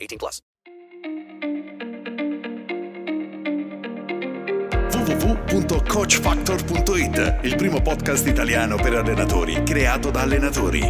[0.00, 0.40] 18 plus.
[4.92, 10.80] www.coachfactor.it Il primo podcast italiano per allenatori creato da allenatori.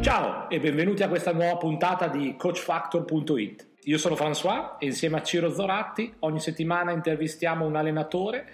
[0.00, 3.66] Ciao e benvenuti a questa nuova puntata di CoachFactor.it.
[3.84, 8.46] Io sono François e insieme a Ciro Zoratti ogni settimana intervistiamo un allenatore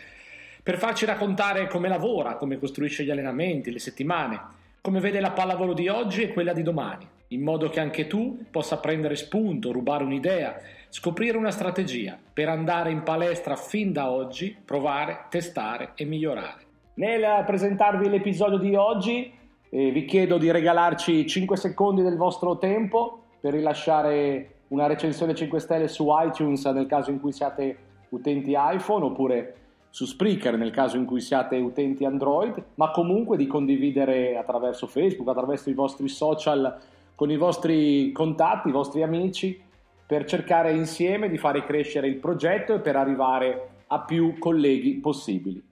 [0.62, 4.40] per farci raccontare come lavora, come costruisce gli allenamenti, le settimane,
[4.80, 8.44] come vede la pallavolo di oggi e quella di domani, in modo che anche tu
[8.50, 10.56] possa prendere spunto, rubare un'idea,
[10.88, 16.60] scoprire una strategia per andare in palestra fin da oggi, provare, testare e migliorare.
[16.94, 19.32] Nel presentarvi l'episodio di oggi
[19.70, 25.58] eh, vi chiedo di regalarci 5 secondi del vostro tempo per rilasciare una recensione 5
[25.58, 27.76] stelle su iTunes nel caso in cui siate
[28.10, 29.56] utenti iPhone oppure
[29.88, 35.28] su Spreaker nel caso in cui siate utenti Android, ma comunque di condividere attraverso Facebook,
[35.28, 36.78] attraverso i vostri social
[37.14, 39.60] con i vostri contatti, i vostri amici,
[40.06, 45.62] per cercare insieme di fare crescere il progetto e per arrivare a più colleghi possibili.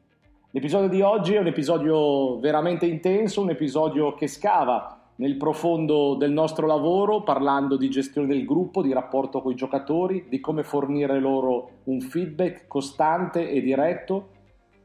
[0.53, 6.33] L'episodio di oggi è un episodio veramente intenso, un episodio che scava nel profondo del
[6.33, 11.21] nostro lavoro, parlando di gestione del gruppo, di rapporto con i giocatori, di come fornire
[11.21, 14.29] loro un feedback costante e diretto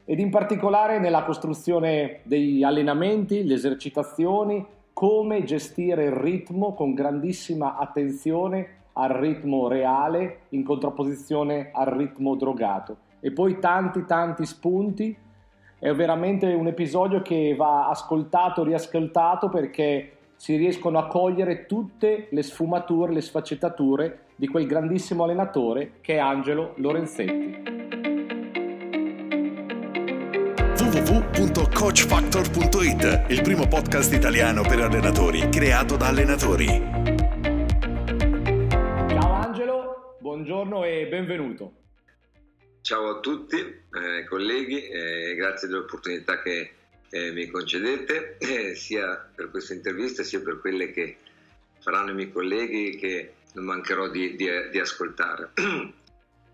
[0.04, 4.64] ed in particolare nella costruzione degli allenamenti, le esercitazioni,
[4.96, 12.96] come gestire il ritmo con grandissima attenzione al ritmo reale in contrapposizione al ritmo drogato.
[13.20, 15.14] E poi tanti tanti spunti.
[15.78, 22.42] È veramente un episodio che va ascoltato, riascoltato perché si riescono a cogliere tutte le
[22.42, 28.15] sfumature, le sfaccettature di quel grandissimo allenatore che è Angelo Lorenzetti.
[30.96, 36.64] www.coachfactor.it Il primo podcast italiano per allenatori creato da allenatori.
[39.06, 41.72] Ciao Angelo, buongiorno e benvenuto.
[42.80, 46.70] Ciao a tutti, eh, colleghi, eh, grazie dell'opportunità che
[47.10, 51.18] eh, mi concedete, eh, sia per questa intervista sia per quelle che
[51.80, 55.50] faranno i miei colleghi che non mancherò di, di, di ascoltare.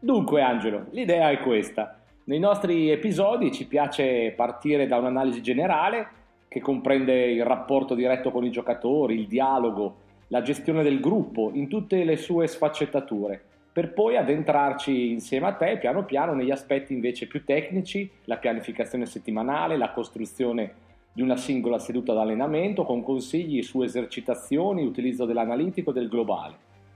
[0.00, 2.01] Dunque Angelo, l'idea è questa.
[2.24, 6.06] Nei nostri episodi ci piace partire da un'analisi generale
[6.46, 9.96] che comprende il rapporto diretto con i giocatori, il dialogo,
[10.28, 15.78] la gestione del gruppo in tutte le sue sfaccettature, per poi addentrarci insieme a te
[15.78, 20.74] piano piano negli aspetti invece più tecnici, la pianificazione settimanale, la costruzione
[21.12, 26.54] di una singola seduta d'allenamento con consigli su esercitazioni, utilizzo dell'analitico e del globale,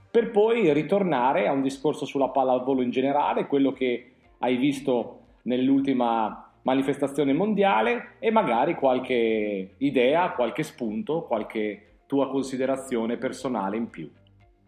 [0.09, 5.16] per poi ritornare a un discorso sulla pallavolo in generale, quello che hai visto
[5.47, 14.09] nell'ultima manifestazione mondiale e magari qualche idea, qualche spunto, qualche tua considerazione personale in più.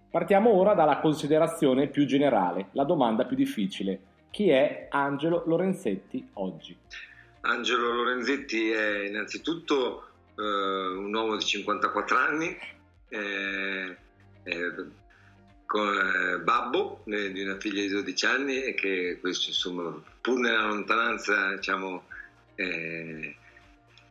[0.09, 4.00] Partiamo ora dalla considerazione più generale, la domanda più difficile.
[4.31, 6.75] Chi è Angelo Lorenzetti oggi?
[7.41, 12.57] Angelo Lorenzetti è innanzitutto eh, un uomo di 54 anni,
[13.09, 13.97] eh,
[14.44, 14.73] eh,
[15.69, 20.39] con eh, babbo eh, di una figlia di 12 anni e che questo insomma pur
[20.39, 22.07] nella lontananza diciamo
[22.56, 23.36] eh,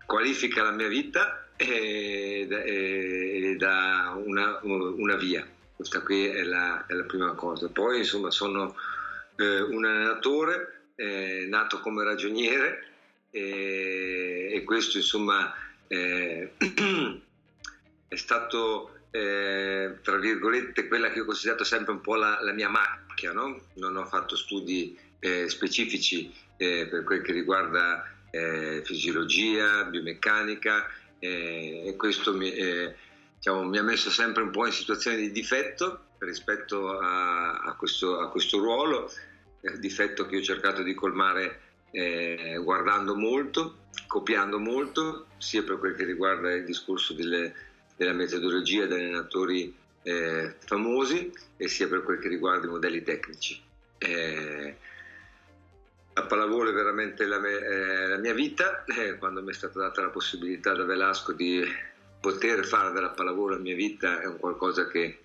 [0.07, 5.45] qualifica la mia vita e, e, e dà una, una, via.
[5.75, 7.69] Questa qui è la, è la, prima cosa.
[7.69, 8.77] Poi insomma sono
[9.35, 12.87] eh, un allenatore eh, nato come ragioniere
[13.33, 15.53] e, questo insomma
[15.89, 16.53] eh,
[18.07, 22.69] è stato eh, tra virgolette, quella che ho considerato sempre un po' la, la mia
[22.69, 23.63] macchia, no?
[23.75, 30.89] non ho fatto studi eh, specifici eh, per quel che riguarda eh, fisiologia, biomeccanica
[31.19, 32.53] eh, e questo mi,
[33.35, 38.21] diciamo, mi, ha messo sempre un po' in situazione di difetto rispetto a, a, questo,
[38.21, 39.11] a questo, ruolo,
[39.79, 41.63] difetto che ho cercato di colmare
[42.61, 47.55] guardando molto, copiando molto, sia per quel che riguarda il discorso delle,
[47.99, 53.61] della metodologia degli allenatori eh, famosi e sia per quel che riguarda i modelli tecnici.
[53.99, 54.77] Eh,
[56.15, 59.81] la pallavolo è veramente la, me, eh, la mia vita, eh, quando mi è stata
[59.81, 61.61] data la possibilità da Velasco di
[62.21, 65.23] poter fare della pallavolo la mia vita è un qualcosa che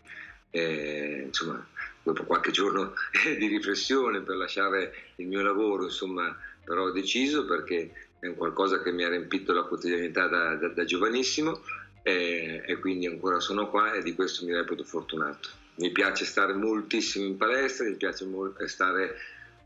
[0.49, 1.65] eh, insomma
[2.01, 2.93] dopo qualche giorno
[3.37, 8.81] di riflessione per lasciare il mio lavoro insomma però ho deciso perché è un qualcosa
[8.81, 11.61] che mi ha riempito la quotidianità da, da, da giovanissimo
[12.03, 16.53] e, e, quindi ancora sono qua e di questo mi reputo fortunato mi piace stare
[16.53, 19.15] moltissimo in palestra mi piace mo- stare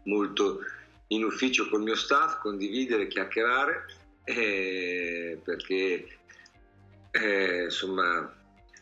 [0.03, 0.61] molto
[1.07, 3.85] in ufficio col mio staff, condividere, chiacchierare,
[4.23, 6.07] eh, perché
[7.11, 8.33] eh, insomma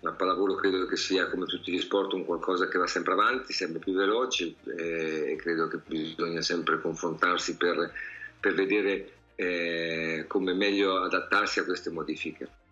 [0.02, 3.54] la pallavolo credo che sia come tutti gli sport un qualcosa che va sempre avanti,
[3.54, 7.92] sempre più veloce eh, e credo che bisogna sempre confrontarsi per,
[8.40, 12.64] per vedere eh, come meglio adattarsi a queste modifiche.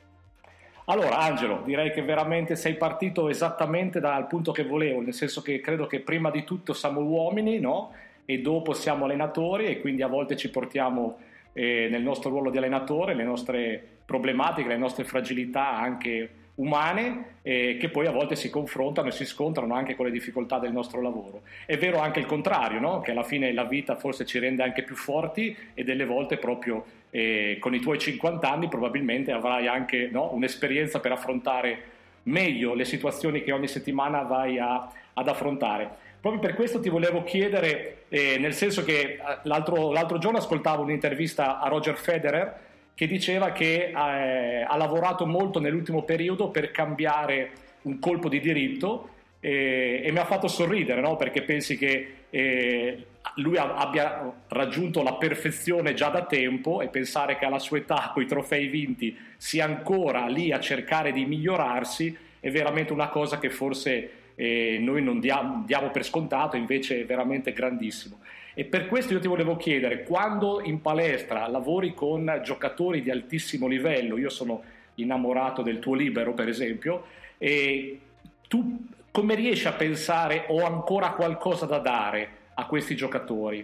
[0.85, 5.61] Allora Angelo, direi che veramente sei partito esattamente dal punto che volevo, nel senso che
[5.61, 7.93] credo che prima di tutto siamo uomini, no?
[8.25, 11.17] e dopo siamo allenatori e quindi a volte ci portiamo
[11.53, 17.77] eh, nel nostro ruolo di allenatore le nostre problematiche, le nostre fragilità anche umane eh,
[17.79, 21.01] che poi a volte si confrontano e si scontrano anche con le difficoltà del nostro
[21.01, 21.41] lavoro.
[21.65, 23.01] È vero anche il contrario, no?
[23.01, 26.85] che alla fine la vita forse ci rende anche più forti e delle volte proprio
[27.15, 30.33] eh, con i tuoi 50 anni probabilmente avrai anche no?
[30.33, 31.91] un'esperienza per affrontare
[32.23, 35.87] meglio le situazioni che ogni settimana vai a, ad affrontare.
[36.19, 40.81] Proprio per questo ti volevo chiedere, eh, nel senso che eh, l'altro, l'altro, giorno ascoltavo
[40.81, 42.59] un'intervista a Roger Federer
[42.95, 47.51] che diceva che eh, ha lavorato molto nell'ultimo periodo per cambiare
[47.83, 49.09] un colpo di diritto
[49.45, 51.17] eh, e mi ha fatto sorridere no?
[51.17, 53.05] perché pensi che eh,
[53.35, 58.23] lui abbia raggiunto la perfezione già da tempo e pensare che alla sua età, con
[58.23, 63.49] i trofei vinti, sia ancora lì a cercare di migliorarsi è veramente una cosa che
[63.49, 68.19] forse eh, noi non diamo, diamo, per scontato, invece è veramente grandissimo.
[68.53, 73.67] E per questo io ti volevo chiedere, quando in palestra lavori con giocatori di altissimo
[73.67, 74.63] livello, io sono
[74.95, 77.05] innamorato del tuo libero per esempio,
[77.37, 77.99] e
[78.47, 83.59] tu come riesci a pensare ho ancora qualcosa da dare a questi giocatori?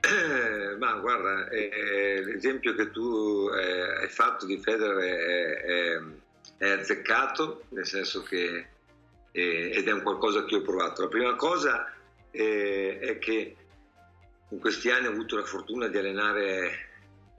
[0.00, 6.00] Eh, ma guarda, eh, l'esempio che tu eh, hai fatto di Federer è,
[6.56, 8.68] è, azzeccato, nel senso che
[9.34, 11.02] ed è un qualcosa che ho provato.
[11.02, 11.92] La prima cosa
[12.30, 13.56] eh, è che
[14.48, 16.88] in questi anni ho avuto la fortuna di allenare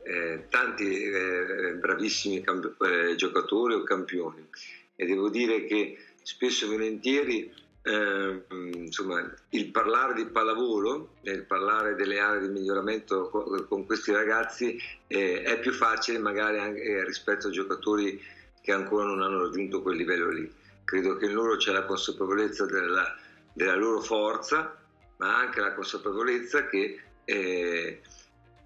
[0.04, 4.48] eh, tanti eh, bravissimi camp- eh, giocatori o campioni
[4.96, 7.54] e devo dire che spesso e volentieri
[7.86, 13.30] eh, insomma, il parlare di pallavolo il parlare delle aree di miglioramento
[13.68, 14.78] con, questi ragazzi
[15.08, 18.22] eh, è più facile magari anche rispetto a giocatori
[18.64, 20.50] che ancora non hanno raggiunto quel livello lì.
[20.86, 23.14] Credo che in loro c'è la consapevolezza della,
[23.52, 24.78] della loro forza,
[25.18, 28.02] ma anche la consapevolezza che, eh,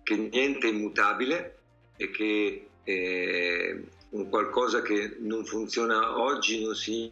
[0.03, 1.57] che niente è immutabile
[1.97, 7.11] e che eh, un qualcosa che non funziona oggi non si...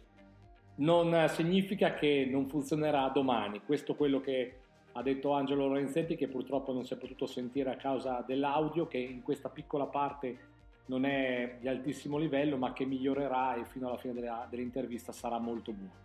[0.76, 4.60] Non significa che non funzionerà domani, questo è quello che
[4.92, 8.96] ha detto Angelo Lorenzetti che purtroppo non si è potuto sentire a causa dell'audio che
[8.96, 10.54] in questa piccola parte
[10.86, 15.38] non è di altissimo livello ma che migliorerà e fino alla fine della, dell'intervista sarà
[15.38, 16.04] molto buono.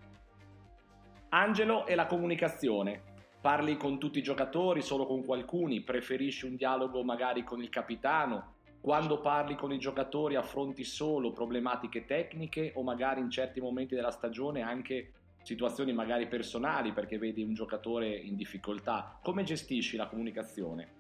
[1.30, 3.04] Angelo e la comunicazione.
[3.40, 8.56] Parli con tutti i giocatori, solo con qualcuni, preferisci un dialogo magari con il capitano?
[8.82, 14.10] Quando parli con i giocatori affronti solo problematiche tecniche o magari in certi momenti della
[14.10, 19.20] stagione anche situazioni magari personali perché vedi un giocatore in difficoltà?
[19.22, 21.00] Come gestisci la comunicazione?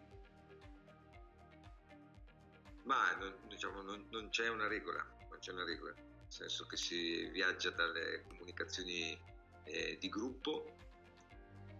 [2.83, 6.77] Ma non, diciamo, non, non, c'è una regola, non c'è una regola, nel senso che
[6.77, 9.17] si viaggia dalle comunicazioni
[9.63, 10.75] eh, di gruppo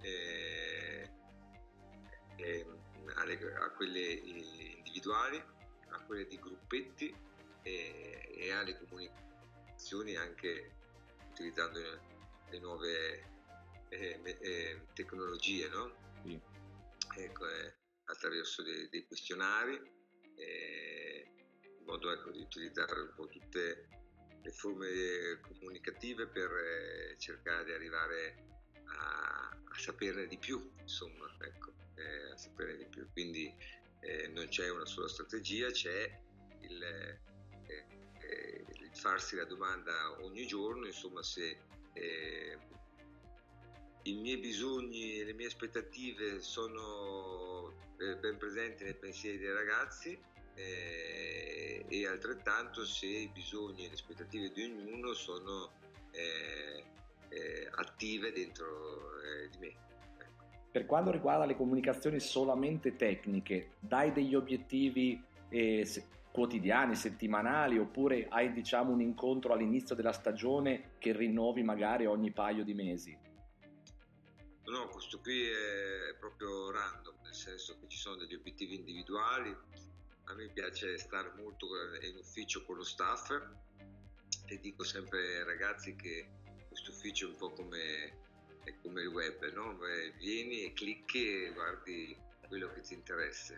[0.01, 1.09] eh,
[2.37, 2.65] eh,
[3.15, 5.43] alle, a quelle individuali,
[5.91, 7.13] a quelle di gruppetti
[7.63, 10.71] e alle comunicazioni anche
[11.31, 11.79] utilizzando
[12.49, 13.23] le nuove
[13.89, 15.93] eh, eh, tecnologie, no?
[16.23, 16.39] Sì.
[17.17, 19.99] Ecco, eh, attraverso dei, dei questionari
[21.81, 23.87] in modo ecco, di utilizzare un po' tutte
[24.41, 28.35] le forme comunicative per eh, cercare di arrivare
[28.85, 33.07] a, a, saperne di più, insomma, ecco, eh, a saperne di più.
[33.11, 33.53] Quindi
[34.01, 36.19] eh, non c'è una sola strategia, c'è
[36.61, 37.19] il, eh,
[38.19, 41.57] eh, il, farsi la domanda ogni giorno, insomma, se
[41.93, 42.57] eh,
[44.03, 50.19] i miei bisogni e le mie aspettative sono eh, ben presenti nei pensieri dei ragazzi
[50.55, 55.79] eh, e altrettanto se i bisogni e le aspettative di ognuno sono
[57.75, 58.99] attive dentro
[59.49, 59.90] di me.
[60.71, 65.85] Per quanto riguarda le comunicazioni solamente tecniche, dai degli obiettivi eh,
[66.31, 72.63] quotidiani, settimanali, oppure hai diciamo un incontro all'inizio della stagione che rinnovi magari ogni paio
[72.63, 73.17] di mesi?
[74.63, 79.53] No, questo qui è proprio random, nel senso che ci sono degli obiettivi individuali.
[80.25, 81.67] A me piace stare molto
[82.09, 83.29] in ufficio con lo staff
[84.45, 86.29] e dico sempre ai ragazzi che
[86.69, 88.20] questo ufficio è un po' come,
[88.63, 89.77] è come il web, no?
[90.17, 92.15] vieni e clicchi e guardi
[92.47, 93.55] quello che ti interessa.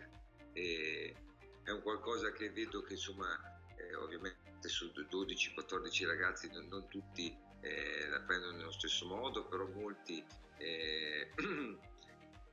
[0.52, 1.14] E
[1.62, 7.36] è un qualcosa che vedo che insomma eh, ovviamente su 12-14 ragazzi non, non tutti
[7.60, 10.24] eh, la prendono nello stesso modo, però molti
[10.58, 11.30] eh,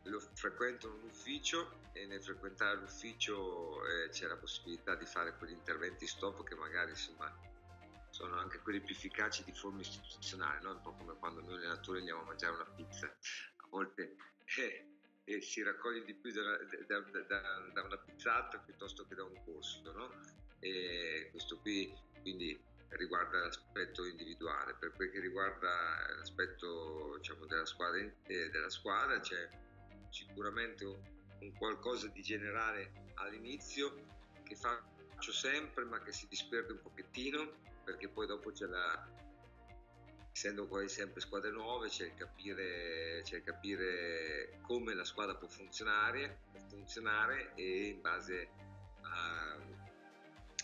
[0.03, 6.07] lo frequentano l'ufficio e nel frequentare l'ufficio eh, c'è la possibilità di fare quegli interventi
[6.07, 7.31] stop che magari insomma
[8.11, 10.71] sono anche quelli più efficaci di forma istituzionale, no?
[10.71, 14.15] un po' come quando noi allenatori andiamo a mangiare una pizza, a volte
[14.57, 14.85] eh,
[15.23, 16.41] e si raccoglie di più da,
[16.87, 19.81] da, da, da, una pizzata piuttosto che da un corso.
[19.91, 20.11] No?
[21.31, 21.91] Questo qui
[22.21, 24.75] quindi riguarda l'aspetto individuale.
[24.75, 29.47] Per quel che riguarda l'aspetto diciamo, della, squadra, eh, della squadra c'è
[30.09, 33.95] sicuramente un qualcosa di generale all'inizio
[34.43, 39.05] che faccio sempre ma che si disperde un pochettino perché poi dopo c'è la,
[40.31, 45.49] essendo quasi sempre squadre nuove, c'è il, capire, c'è il capire come la squadra può
[45.49, 48.49] funzionare, può funzionare e in base
[49.01, 49.57] a,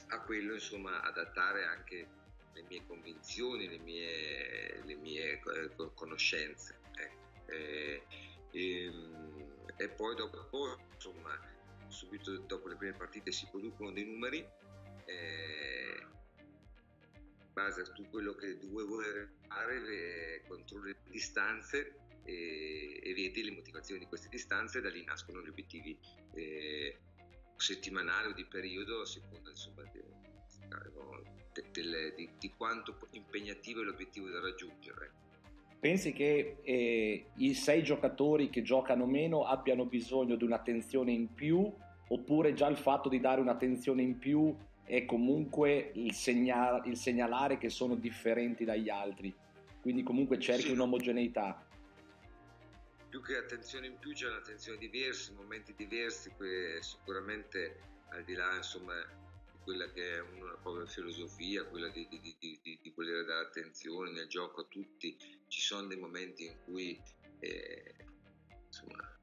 [0.07, 2.07] a, quello insomma adattare anche
[2.53, 6.79] le mie convinzioni, le mie, le mie eh, conoscenze.
[6.95, 7.51] Ecco.
[7.51, 8.03] E,
[8.51, 8.93] e,
[9.75, 11.37] e, poi dopo, insomma,
[11.89, 14.47] subito dopo le prime partite si producono dei numeri.
[15.05, 16.05] Eh,
[17.57, 18.85] base a tutto quello che tu vuoi
[19.47, 25.41] fare, controlli le distanze e, e, vedi le motivazioni di queste distanze, da lì nascono
[25.41, 25.97] gli obiettivi
[26.35, 26.95] eh,
[27.55, 29.99] settimanali o di periodo, a seconda insomma, di,
[31.71, 35.11] di, di, di, quanto impegnativo è l'obiettivo da raggiungere.
[35.79, 41.73] Pensi che eh, i sei giocatori che giocano meno abbiano bisogno di un'attenzione in più
[42.09, 44.55] oppure già il fatto di dare un'attenzione in più
[44.87, 49.35] è comunque il, segnal- il segnalare che sono differenti dagli altri,
[49.81, 50.71] quindi comunque cerchi sì.
[50.71, 51.67] un'omogeneità.
[53.09, 56.31] Più che attenzione in più c'è un'attenzione diversa, momenti diversi,
[56.79, 57.79] sicuramente
[58.09, 62.59] al di là insomma, di quella che è una propria filosofia, quella di, di, di,
[62.61, 65.17] di, voler dare attenzione nel gioco a tutti,
[65.47, 66.97] ci sono dei momenti in cui
[67.39, 67.95] eh,
[68.67, 69.16] insomma,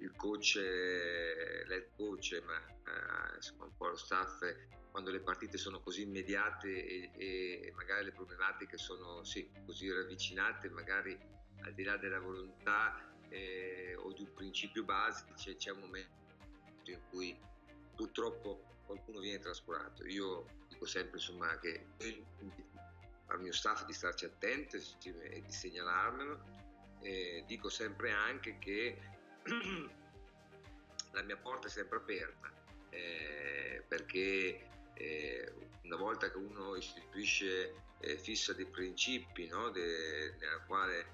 [0.00, 4.42] il coach, l'head coach, ma eh, insomma un po' lo staff,
[4.90, 10.68] quando le partite sono così immediate e, e magari le problematiche sono sì, così ravvicinate,
[10.70, 11.18] magari
[11.62, 16.16] al di là della volontà eh, o di un principio base, c'è, c'è, un momento
[16.84, 17.38] in cui
[17.94, 20.06] purtroppo qualcuno viene trascurato.
[20.06, 21.86] Io dico sempre insomma, che
[23.26, 26.56] al mio staff di starci attento e di segnalarmelo.
[27.00, 28.98] Eh, dico sempre anche che
[31.12, 32.52] la mia porta è sempre aperta
[32.90, 35.52] eh, perché eh,
[35.82, 41.06] una volta che uno istituisce, eh, fissa dei principi no, de, nella quale,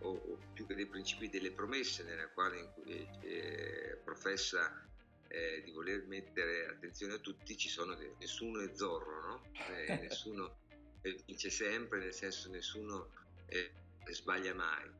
[0.00, 2.74] o, o, più che dei principi, delle promesse nella quale
[3.22, 4.84] eh, professa
[5.28, 9.42] eh, di voler mettere attenzione a tutti, ci sono de, nessuno è zorro, no?
[9.74, 10.58] Eh, nessuno
[11.00, 13.18] vince sempre, nel senso nessuno
[14.10, 14.90] sbaglia mai.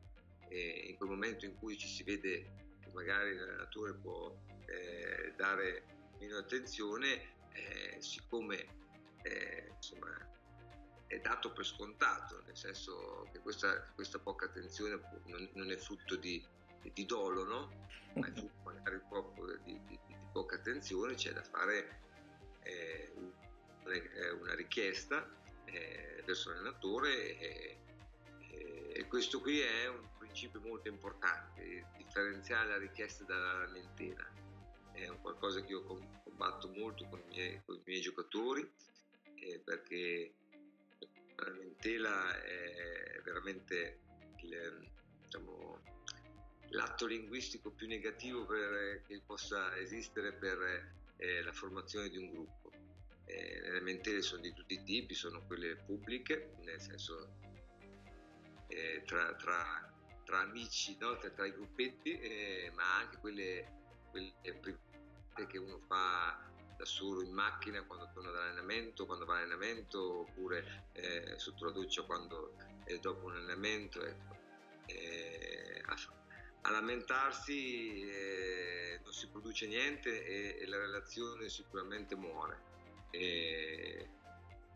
[0.49, 2.60] in quel momento in cui ci si vede
[2.93, 5.83] magari l'allenatore può eh, dare
[6.19, 8.65] meno attenzione, eh, siccome
[9.23, 10.29] eh, insomma,
[11.07, 16.15] è dato per scontato, nel senso che questa, questa poca attenzione non, non, è frutto
[16.15, 16.43] di,
[16.93, 17.87] di dolo, no?
[18.15, 21.99] ma è frutto magari proprio di, di, di poca attenzione, c'è da fare
[22.63, 23.11] eh,
[24.39, 25.27] una richiesta
[25.65, 27.77] eh, verso l'allenatore e,
[28.93, 34.29] e questo qui è un principio molto importante, differenziare la richiesta dalla lamentela.
[34.91, 35.83] È un qualcosa che io
[36.23, 38.69] combatto molto con i miei, con i miei giocatori
[39.35, 40.33] eh, perché
[41.35, 43.99] la lamentela è veramente
[44.41, 44.89] il,
[45.21, 45.81] diciamo,
[46.71, 52.71] l'atto linguistico più negativo per, che possa esistere per eh, la formazione di un gruppo.
[53.23, 57.37] Eh, le lamentele sono di tutti i tipi, sono quelle pubbliche, nel senso
[58.67, 59.90] eh, tra, tra,
[60.23, 61.17] tra amici, no?
[61.17, 63.65] tra, tra, i gruppetti, eh, ma anche quelle,
[64.09, 66.49] quelle private che uno fa
[66.81, 72.01] da solo in macchina quando torna dall'allenamento, quando va all'allenamento oppure eh, sotto la doccia
[72.03, 74.03] quando è dopo un allenamento.
[74.03, 74.39] Ecco.
[74.87, 75.95] Eh, a,
[76.61, 82.69] a, lamentarsi eh, non si produce niente e, e, la relazione sicuramente muore.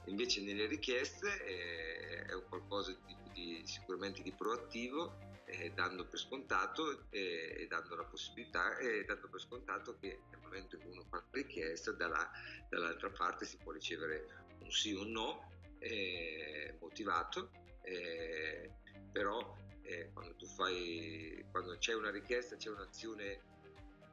[0.05, 6.19] invece nelle richieste eh, è un qualcosa di, di, sicuramente di proattivo eh, dando per
[6.19, 11.05] scontato eh, dando la possibilità e dando per scontato che nel momento in cui uno
[11.09, 12.29] fa la richiesta dalla,
[12.69, 18.71] dall'altra parte si può ricevere un sì o un no eh, motivato eh,
[19.11, 23.41] però eh, quando tu fai quando c'è una richiesta c'è un'azione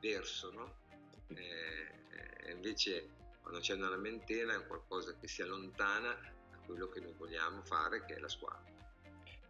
[0.01, 0.81] verso no?
[1.29, 3.09] Eh, invece
[3.41, 6.13] quando c'è una lamentela è qualcosa che si allontana
[6.51, 8.72] da quello che noi vogliamo fare che è la squadra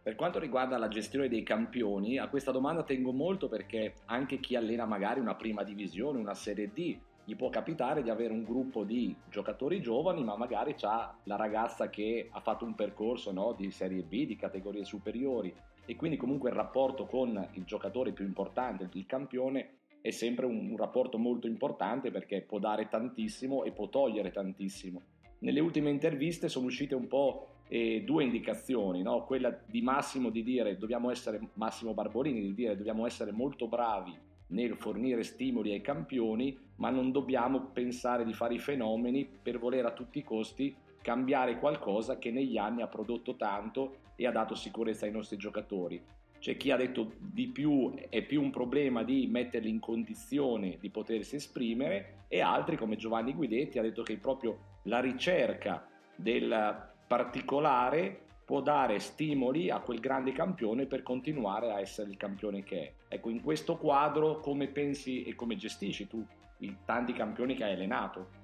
[0.03, 4.57] per quanto riguarda la gestione dei campioni, a questa domanda tengo molto perché anche chi
[4.57, 8.83] allena magari una prima divisione, una serie D, gli può capitare di avere un gruppo
[8.83, 13.71] di giocatori giovani, ma magari c'ha la ragazza che ha fatto un percorso no, di
[13.71, 15.55] serie B, di categorie superiori,
[15.85, 20.71] e quindi comunque il rapporto con il giocatore più importante, il campione, è sempre un,
[20.71, 25.01] un rapporto molto importante perché può dare tantissimo e può togliere tantissimo.
[25.39, 29.23] Nelle ultime interviste sono uscite un po' eh, due indicazioni, no?
[29.23, 34.15] quella di Massimo di dire dobbiamo essere, Massimo Barbolini di dire dobbiamo essere molto bravi
[34.47, 39.85] nel fornire stimoli ai campioni, ma non dobbiamo pensare di fare i fenomeni per voler
[39.85, 44.55] a tutti i costi cambiare qualcosa che negli anni ha prodotto tanto e ha dato
[44.55, 46.01] sicurezza ai nostri giocatori.
[46.39, 50.89] C'è chi ha detto di più è più un problema di metterli in condizione di
[50.89, 58.23] potersi esprimere e altri come Giovanni Guidetti ha detto che proprio la ricerca del particolare
[58.45, 62.93] può dare stimoli a quel grande campione per continuare a essere il campione che è.
[63.15, 66.25] Ecco, in questo quadro come pensi e come gestisci tu
[66.59, 68.41] i tanti campioni che hai allenato?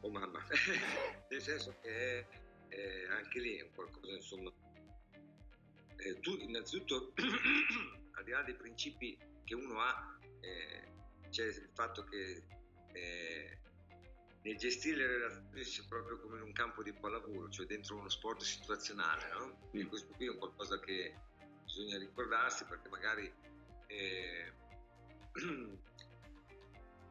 [0.00, 0.38] Oh mamma,
[1.28, 2.26] nel senso che
[2.68, 4.50] eh, anche lì è qualcosa insomma...
[5.96, 7.12] Eh, tu innanzitutto,
[8.14, 10.90] al di là dei principi che uno ha, eh,
[11.30, 12.42] c'è il fatto che
[12.92, 13.58] eh,
[14.42, 18.08] nel gestire le relazioni sia proprio come in un campo di pallavolo, cioè dentro uno
[18.08, 19.58] sport situazionale, no?
[19.70, 21.14] Quindi questo qui è un qualcosa che
[21.64, 23.32] bisogna ricordarsi perché magari
[23.86, 24.52] è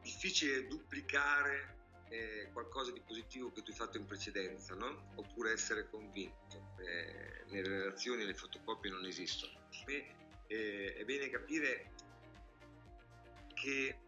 [0.02, 5.10] difficile duplicare eh, qualcosa di positivo che tu hai fatto in precedenza, no?
[5.14, 6.74] Oppure essere convinto.
[6.80, 9.68] Eh, le relazioni, le fotocopie non esistono.
[9.86, 10.14] E,
[10.48, 11.92] eh, è bene capire
[13.54, 14.01] che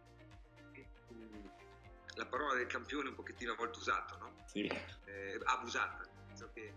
[2.15, 4.43] la parola del campione un pochettino a volte usata, no?
[4.45, 4.65] Sì.
[5.05, 6.07] Eh, abusata.
[6.33, 6.73] So che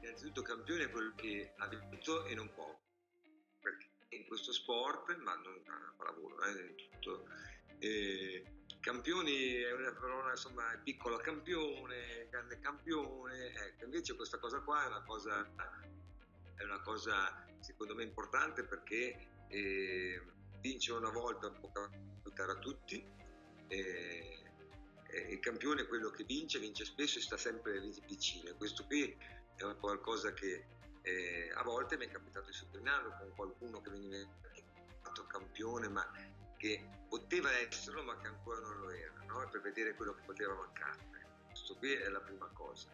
[0.00, 2.78] innanzitutto campione è quello che ha vinto e non può.
[3.60, 7.28] Perché in questo sport, ma non a pallavolo, eh, tutto.
[7.78, 8.44] Eh,
[8.80, 13.52] campioni è una parola, insomma, piccolo campione, grande campione.
[13.52, 15.48] Ecco, invece questa cosa qua è una cosa,
[16.54, 20.22] è una cosa secondo me importante perché eh,
[20.60, 23.04] vincere una volta può capitare a tutti.
[23.68, 24.41] Eh,
[25.12, 28.54] eh, il campione è quello che vince, vince spesso e sta sempre vicino.
[28.56, 29.14] Questo qui
[29.54, 30.64] è qualcosa che
[31.02, 34.16] eh, a volte mi è capitato di sottolinearlo con qualcuno che veniva
[35.02, 36.10] fatto campione, ma
[36.56, 39.48] che poteva esserlo, ma che ancora non lo era, no?
[39.50, 41.00] per vedere quello che poteva mancare.
[41.48, 42.88] Questo qui è la prima cosa.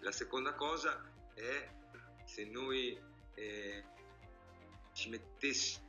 [0.00, 1.02] La seconda cosa
[1.34, 1.68] è
[2.24, 2.96] se noi
[3.34, 3.84] eh,
[4.92, 5.83] ci mettessimo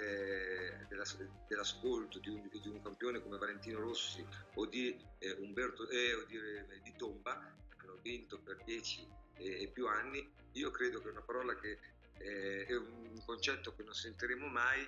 [0.00, 1.04] eh, della,
[1.46, 6.24] dell'ascolto di un, di un, campione come Valentino Rossi o di eh, Umberto eh, o
[6.24, 9.06] di, eh, di, Tomba che hanno vinto per dieci
[9.36, 11.78] e più anni io credo che è una parola che
[12.18, 14.86] eh, è un concetto che non sentiremo mai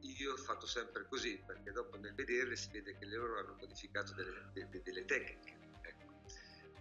[0.00, 4.12] io ho fatto sempre così perché dopo nel vederle si vede che loro hanno modificato
[4.14, 6.12] delle, delle, delle tecniche ecco.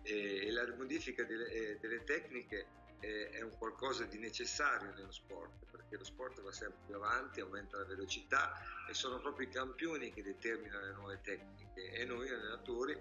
[0.04, 2.68] e, e, la modifica delle, eh, delle tecniche
[3.02, 7.78] è un qualcosa di necessario nello sport, perché lo sport va sempre più avanti, aumenta
[7.78, 8.54] la velocità
[8.88, 12.98] e sono proprio i campioni che determinano le nuove tecniche e noi allenatori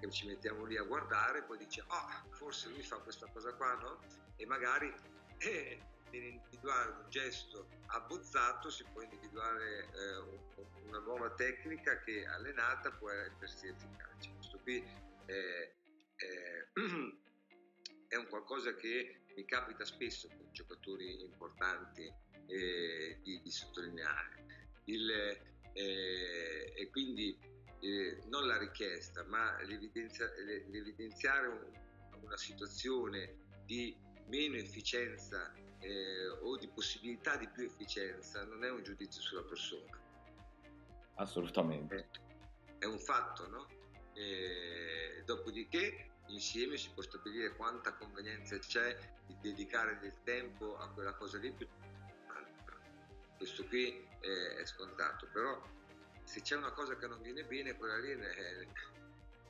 [0.00, 3.54] che ci mettiamo lì a guardare, poi dice, ah, oh, forse lui fa questa cosa
[3.54, 4.00] qua, no?
[4.36, 4.92] E magari
[5.38, 13.10] eh, individuare un gesto abbozzato si può individuare eh, una nuova tecnica che allenata può
[13.10, 14.32] essersi efficace.
[14.34, 14.84] Questo qui
[15.26, 15.72] è,
[16.16, 16.68] è
[18.14, 22.12] è un qualcosa che mi capita spesso con giocatori importanti
[22.46, 24.44] eh, di, di, sottolineare.
[24.84, 25.10] Il,
[25.72, 27.36] eh, e quindi
[27.80, 30.30] eh, non la richiesta, ma l'evidenzia,
[30.68, 31.60] l'evidenziare un,
[32.22, 38.82] una situazione di meno efficienza eh, o di possibilità di più efficienza non è un
[38.82, 40.00] giudizio sulla persona.
[41.16, 42.08] Assolutamente.
[42.78, 43.66] È, un fatto, no?
[44.14, 51.14] E dopodiché insieme si può stabilire quanta convenienza c'è di dedicare del tempo a quella
[51.14, 51.54] cosa lì
[53.36, 55.62] questo qui è scontato però
[56.24, 58.66] se c'è una cosa che non viene bene quella lì è,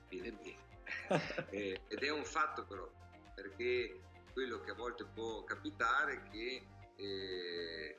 [0.08, 0.72] viene bene.
[1.88, 2.90] Ed è un fatto però
[3.34, 4.00] perché
[4.32, 7.96] quello che a volte può capitare è che eh,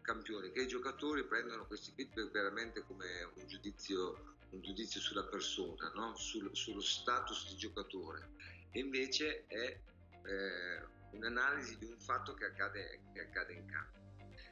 [0.00, 5.90] campioni, che i giocatori prendono questi feedback veramente come un giudizio, un giudizio sulla persona,
[5.94, 6.14] no?
[6.14, 8.30] Sul, sullo status di giocatore.
[8.70, 9.78] E invece è
[10.24, 13.98] eh, un'analisi di un fatto che accade, che accade in campo.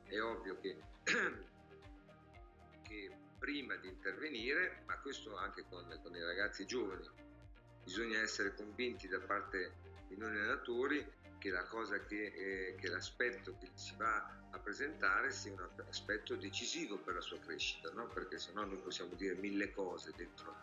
[0.05, 0.77] È ovvio che,
[2.83, 7.09] che, prima di intervenire, ma questo anche con, con i ragazzi giovani,
[7.85, 9.73] bisogna essere convinti da parte
[10.09, 11.07] di noi allenatori
[11.41, 16.37] che, la cosa che, eh, che l'aspetto che si va a presentare sia un aspetto
[16.37, 18.07] decisivo per la sua crescita, no?
[18.09, 20.55] perché sennò noi possiamo dire mille cose dentro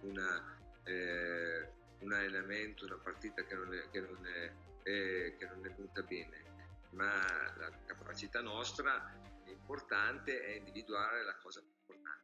[0.00, 1.68] una, eh,
[2.00, 6.02] un allenamento, una partita che non è, che non è, eh, che non è venuta
[6.02, 6.42] bene,
[6.90, 7.12] ma
[7.56, 9.12] la capacità nostra
[9.46, 12.22] importante è individuare la cosa più importante.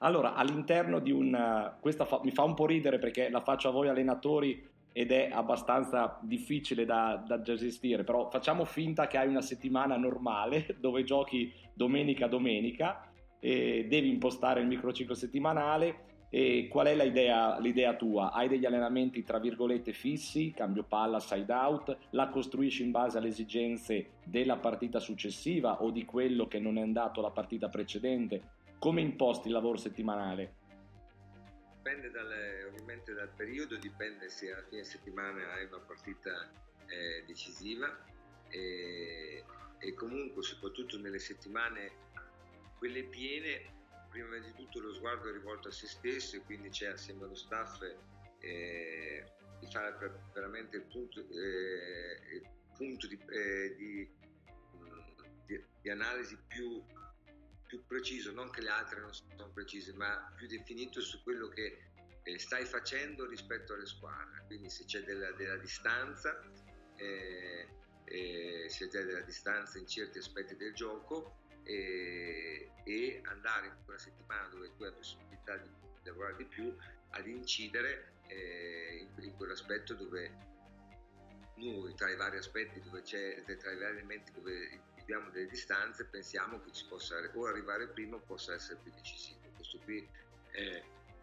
[0.00, 1.76] Allora, all'interno di un...
[1.80, 5.28] questa fa, mi fa un po' ridere perché la faccio a voi allenatori ed è
[5.32, 11.52] abbastanza difficile da, da, gestire, però facciamo finta che hai una settimana normale dove giochi
[11.72, 18.32] domenica domenica e devi impostare il microciclo settimanale e qual è l'idea, l'idea, tua?
[18.32, 23.28] Hai degli allenamenti tra virgolette fissi, cambio palla, side out, la costruisci in base alle
[23.28, 28.56] esigenze della partita successiva o di quello che non è andato la partita precedente?
[28.78, 30.57] Come imposti il lavoro settimanale?
[31.88, 32.30] Dipende dal,
[32.66, 36.50] ovviamente dal periodo, dipende se alla fine settimana hai una partita
[36.86, 38.04] eh, decisiva.
[38.50, 39.44] E,
[39.78, 42.06] e, comunque soprattutto nelle settimane
[42.78, 43.76] quelle piene
[44.10, 47.34] prima di tutto lo sguardo è rivolto a se stesso e quindi c'è assieme allo
[47.34, 47.82] staff
[48.40, 49.24] eh,
[49.60, 49.94] di fare
[50.32, 54.10] veramente il punto, eh, il punto di, eh, di,
[55.46, 56.82] di, di analisi più
[57.68, 61.90] più preciso, non che le altre non sono precise, ma più definito su quello che
[62.22, 64.42] eh, stai facendo rispetto alle squadre.
[64.46, 66.42] Quindi se c'è della, della distanza,
[66.96, 67.68] eh,
[68.04, 73.98] eh, se c'è della distanza in certi aspetti del gioco eh, e andare in quella
[73.98, 75.68] settimana dove tu hai possibilità di
[76.04, 76.74] lavorare di più
[77.10, 80.56] ad incidere eh, in, in quell'aspetto dove
[81.56, 86.04] noi tra i vari aspetti dove c'è tra i vari elementi dove abbiamo delle distanze
[86.04, 89.40] pensiamo che ci possa o arrivare prima o possa essere più decisivo.
[89.56, 90.06] Questo qui
[90.50, 90.82] è,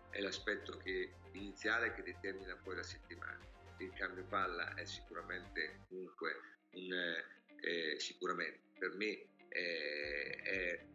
[0.09, 3.37] è l'aspetto che, iniziale che determina poi la settimana.
[3.77, 6.31] Il cambio palla è sicuramente comunque
[6.71, 6.91] un,
[7.61, 10.85] eh, sicuramente per me è, è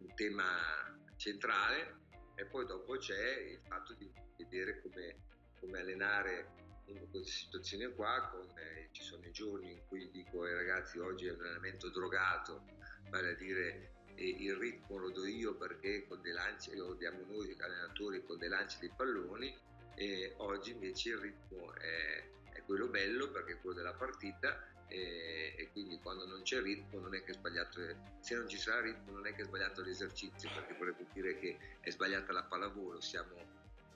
[0.00, 2.00] un tema centrale
[2.34, 5.16] e poi dopo c'è il fatto di vedere come,
[5.58, 6.57] come allenare
[6.92, 10.98] in queste situazioni qua, con, eh, ci sono i giorni in cui dico ai ragazzi
[10.98, 12.64] oggi è un allenamento drogato,
[13.10, 17.24] vale a dire eh, il ritmo lo do io perché con dei lanci, lo diamo
[17.26, 19.56] noi allenatori con dei lanci dei palloni
[19.94, 25.54] e oggi invece il ritmo è, è quello bello perché è quello della partita e,
[25.58, 27.80] e, quindi quando non c'è ritmo non è che è sbagliato,
[28.20, 31.58] se non ci sarà ritmo non è che è sbagliato l'esercizio perché vorrebbe dire che
[31.80, 33.34] è sbagliata la pallavolo, siamo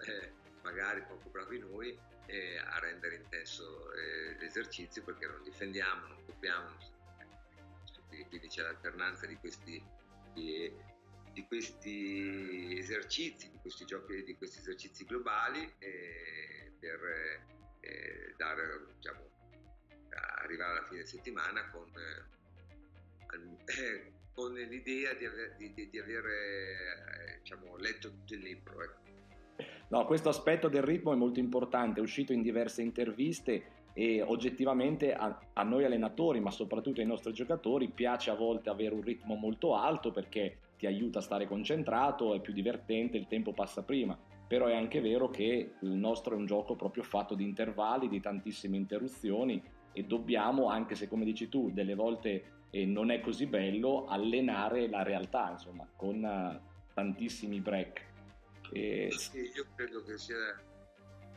[0.00, 6.24] eh, magari poco bravi noi eh, a rendere intenso eh, l'esercizio perché non difendiamo, non
[6.24, 6.76] copiamo,
[8.28, 9.82] quindi c'è l'alternanza di questi,
[10.32, 10.72] di,
[11.32, 17.44] di questi esercizi, di questi giochi, di questi esercizi globali eh, per
[17.80, 19.30] eh, dare, diciamo,
[20.40, 21.90] arrivare alla fine settimana con,
[23.66, 28.82] eh, con l'idea di aver, di, di aver eh, diciamo, letto tutto il libro.
[28.82, 29.11] Ecco.
[29.92, 35.12] No, questo aspetto del ritmo è molto importante, è uscito in diverse interviste e oggettivamente
[35.12, 39.34] a, a, noi allenatori, ma soprattutto ai nostri giocatori, piace a volte avere un ritmo
[39.34, 44.18] molto alto perché ti aiuta a stare concentrato, è più divertente, il tempo passa prima.
[44.48, 48.20] Però è anche vero che il nostro è un gioco proprio fatto di intervalli, di
[48.20, 53.44] tantissime interruzioni e dobbiamo, anche se come dici tu, delle volte eh, non è così
[53.44, 56.58] bello, allenare la realtà, insomma, con uh,
[56.94, 58.11] tantissimi break.
[58.72, 59.10] E...
[59.54, 60.60] Io credo che sia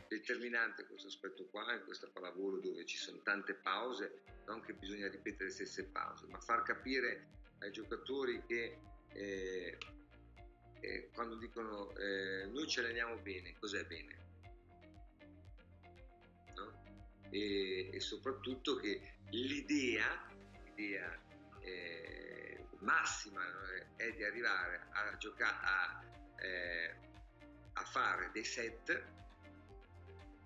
[0.08, 5.08] determinante questo aspetto qua in questa pallavolo dove ci sono tante pause, non che bisogna
[5.08, 8.78] ripetere le stesse pause, ma far capire ai giocatori che
[9.12, 9.78] eh,
[10.80, 14.24] eh, quando dicono eh, noi ci alleniamo bene, cos'è bene?
[17.30, 20.26] e, e soprattutto che l'idea,
[20.74, 21.20] l'idea
[21.60, 23.42] eh, massima
[23.96, 26.04] è di arrivare a giocare a,
[26.42, 26.94] eh,
[27.78, 29.04] a fare dei set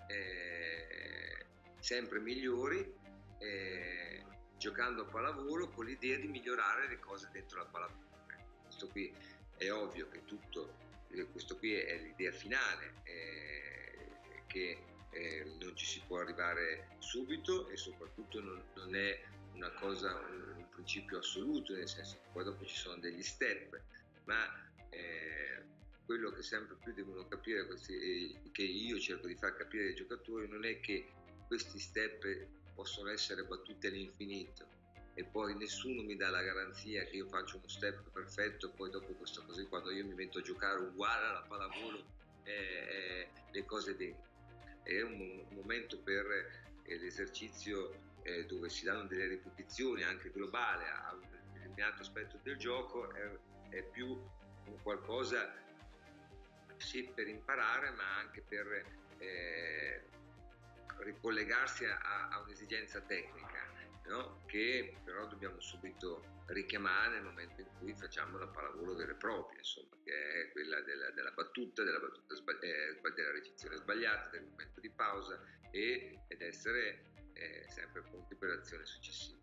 [0.06, 1.46] eh,
[1.78, 2.94] sempre migliori
[3.38, 4.24] eh,
[4.56, 8.08] giocando a pallavolo con l'idea di migliorare le cose dentro la pallavolo.
[8.64, 9.12] Questo qui
[9.56, 10.88] è ovvio che tutto
[11.32, 14.10] questo qui è l'idea finale eh,
[14.46, 14.78] che
[15.10, 19.20] eh, non ci si può arrivare subito e soprattutto non, non è
[19.54, 23.80] una cosa, un, un, principio assoluto, nel senso che poi dopo ci sono degli step,
[24.24, 25.49] ma eh,
[26.10, 30.48] quello che sempre più devono capire, questi, che io cerco di far capire ai giocatori,
[30.48, 31.06] non è che
[31.46, 34.66] questi step possono essere battuti all'infinito
[35.14, 38.90] e poi nessuno mi dà la garanzia che io faccio uno step perfetto e poi
[38.90, 42.04] dopo questa cosa quando io mi metto a giocare uguale alla pallavolo
[42.42, 44.30] eh, eh, le cose dentro
[44.82, 46.26] è un, momento per
[46.82, 52.56] eh, l'esercizio eh, dove si danno delle ripetizioni anche globale a un determinato aspetto del
[52.56, 53.30] gioco è,
[53.68, 54.18] è più
[54.82, 55.68] qualcosa
[56.80, 58.84] sì per imparare ma anche per
[59.18, 60.02] eh,
[60.98, 63.60] ricollegarsi a, a un'esigenza tecnica
[64.10, 64.42] no?
[64.46, 69.58] che però dobbiamo subito richiamare nel momento in cui facciamo la pallavolo vera e propria,
[69.58, 74.46] insomma, che è quella della, della battuta, della, battuta sbagli- eh, della ricezione sbagliata, del
[74.50, 75.40] momento di pausa
[75.70, 79.38] e, ed essere eh, sempre pronti per l'azione successiva.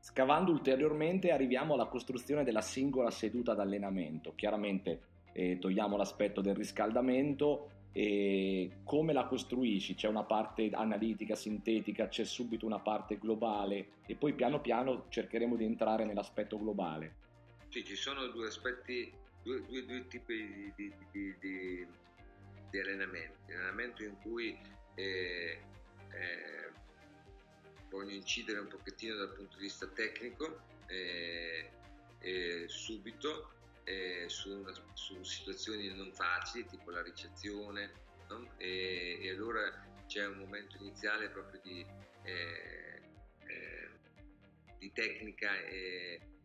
[0.00, 4.34] Scavando ulteriormente arriviamo alla costruzione della singola seduta d'allenamento.
[4.34, 9.94] Chiaramente eh, togliamo l'aspetto del riscaldamento, e come la costruisci?
[9.94, 15.56] C'è una parte analitica, sintetica, c'è subito una parte globale e poi piano piano cercheremo
[15.56, 17.16] di entrare nell'aspetto globale.
[17.68, 19.12] Sì, ci sono due aspetti,
[19.42, 21.86] due, due, due tipi di, di, di,
[22.70, 23.52] di, allenamenti.
[23.52, 24.56] Allenamento in cui
[24.94, 25.58] eh,
[26.12, 26.70] eh,
[27.88, 31.70] voglio incidere un pochettino dal punto di vista tecnico eh,
[32.66, 33.50] subito
[33.90, 37.90] eh, su, una, su, situazioni non facili, tipo la ricezione,
[38.28, 38.48] no?
[38.56, 39.62] e, e, allora
[40.06, 41.84] c'è un momento iniziale proprio di,
[42.22, 43.02] eh,
[43.46, 43.88] eh,
[44.78, 45.50] di tecnica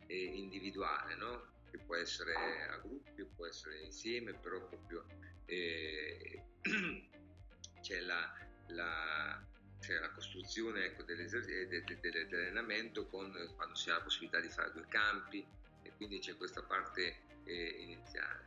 [0.07, 1.53] individuale, no?
[1.69, 2.33] che può essere
[2.69, 5.05] a gruppi, può essere insieme, però proprio
[5.45, 6.41] eh,
[7.81, 8.33] c'è la,
[8.69, 14.87] la c'è la costruzione ecco, dell'allenamento con, quando si ha la possibilità di fare due
[14.87, 15.45] campi,
[15.83, 18.43] e quindi c'è questa parte eh, iniziale.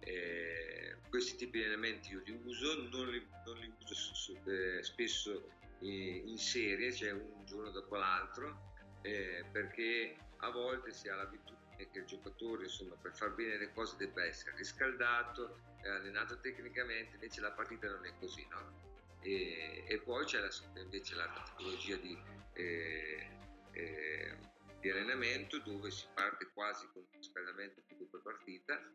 [0.00, 4.38] Eh, questi tipi di elementi io li uso, non li, non li uso su, su,
[4.48, 11.14] eh, spesso in serie, cioè un giorno dopo l'altro, eh, perché a volte si ha
[11.14, 11.58] l'abitudine
[11.90, 17.40] che il giocatore insomma, per far bene le cose debba essere riscaldato, allenato tecnicamente, invece
[17.40, 18.46] la partita non è così.
[18.50, 18.88] No?
[19.22, 20.50] E, e, poi c'è la,
[20.80, 22.18] invece la tecnologia di
[22.54, 23.28] eh,
[23.72, 24.36] eh,
[24.80, 28.92] di allenamento dove si parte quasi con un riscaldamento più per partita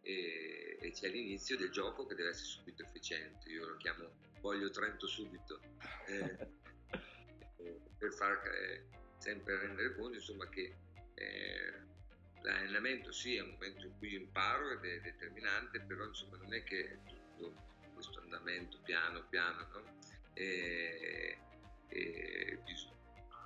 [0.00, 3.48] e, e, c'è l'inizio del gioco che deve essere subito efficiente.
[3.50, 4.08] Io lo chiamo
[4.40, 5.60] voglio Trento subito
[6.06, 6.48] eh,
[7.98, 8.86] per far eh,
[9.18, 10.74] sempre rendere conto insomma, che
[11.14, 11.72] eh,
[12.42, 16.54] l'allenamento sì è un momento in cui io imparo ed è determinante, però insomma, non
[16.54, 19.82] è che tutto questo andamento piano piano, no?
[20.34, 21.38] e,
[21.88, 22.58] e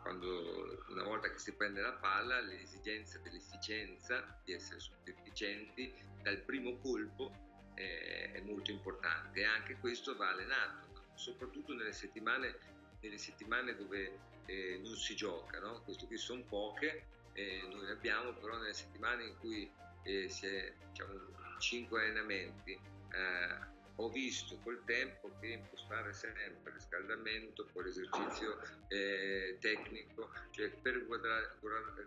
[0.03, 6.77] quando una volta che si prende la palla l'esigenza dell'efficienza, di essere efficienti dal primo
[6.79, 7.33] colpo
[7.75, 12.59] eh, è molto importante e anche questo va allenato, soprattutto nelle settimane,
[13.01, 15.83] nelle settimane dove eh, non si gioca, no?
[15.83, 19.71] queste qui sono poche, eh, noi ne abbiamo però nelle settimane in cui
[20.03, 21.13] eh, si è diciamo,
[21.59, 23.70] 5 allenamenti eh,
[24.01, 28.59] ho visto col tempo che impostare sempre riscaldamento, poi l'esercizio
[28.89, 31.07] eh, tecnico, cioè per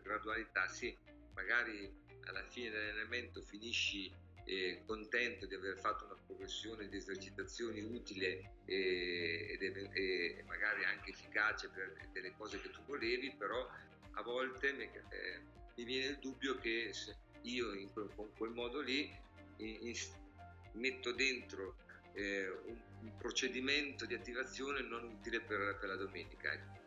[0.01, 0.95] gradualità, sì,
[1.35, 1.91] magari
[2.25, 4.11] alla fine dell'allenamento finisci
[4.45, 11.69] eh, contento di aver fatto una progressione di esercitazioni utile e, e, magari anche efficace
[11.69, 13.69] per delle cose che tu volevi, però
[14.15, 15.41] a volte mi, eh,
[15.75, 16.91] mi viene il dubbio che
[17.41, 19.09] io in, con quel modo lì
[19.57, 19.93] in, in,
[20.73, 21.75] metto dentro
[22.13, 26.51] eh, un, un, procedimento di attivazione non utile per, per la domenica.
[26.51, 26.81] Ecco.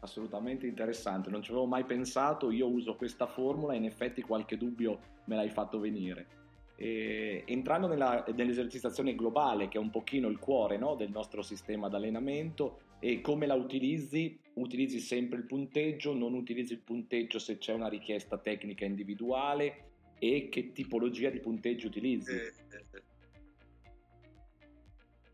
[0.00, 4.98] Assolutamente interessante, non ci avevo mai pensato, io uso questa formula in effetti qualche dubbio
[5.26, 6.40] me l'hai fatto venire.
[6.74, 11.88] E, entrando nella, nell'esercitazione globale, che è un pochino il cuore no, del nostro sistema
[11.88, 14.38] d'allenamento, e come la utilizzi?
[14.54, 20.48] Utilizzi sempre il punteggio, non utilizzi il punteggio se c'è una richiesta tecnica individuale e
[20.48, 22.32] che tipologia di punteggio utilizzi?
[22.32, 23.02] Eh, eh, eh.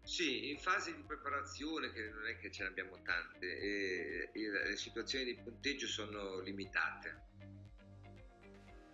[0.09, 5.27] Sì, in fase di preparazione, che non è che ce ne abbiamo tante, le situazioni
[5.27, 7.27] di punteggio sono limitate.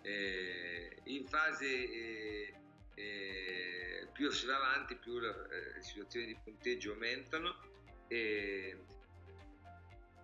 [0.02, 2.54] E in fase eh,
[2.96, 7.60] eh, più si va avanti, più eh, le situazioni di punteggio aumentano
[8.08, 8.76] e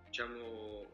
[0.07, 0.93] diciamo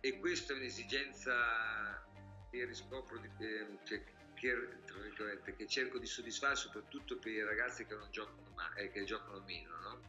[0.00, 2.02] e questa è un'esigenza
[2.50, 4.02] che riscopro di, eh, cioè,
[4.36, 9.04] che, che, cerco di soddisfare soprattutto per i ragazzi che non giocano, ma, eh, che
[9.04, 10.00] giocano meno, no?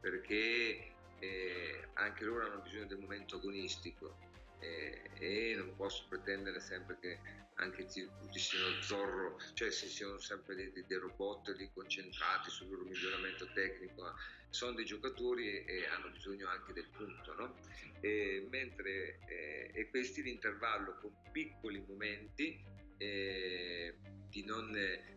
[0.00, 4.16] perché eh, anche loro hanno bisogno del momento agonistico
[4.60, 7.18] eh, e non posso pretendere sempre che
[7.54, 12.84] anche tutti siano zorro, cioè se siano sempre dei, dei robot lì concentrati sul loro
[12.84, 14.14] miglioramento tecnico,
[14.48, 17.54] sono dei giocatori e, e hanno bisogno anche del punto, no?
[18.00, 22.64] E, mentre eh, e questi l'intervallo con piccoli momenti
[22.96, 23.96] eh,
[24.38, 24.72] di, non,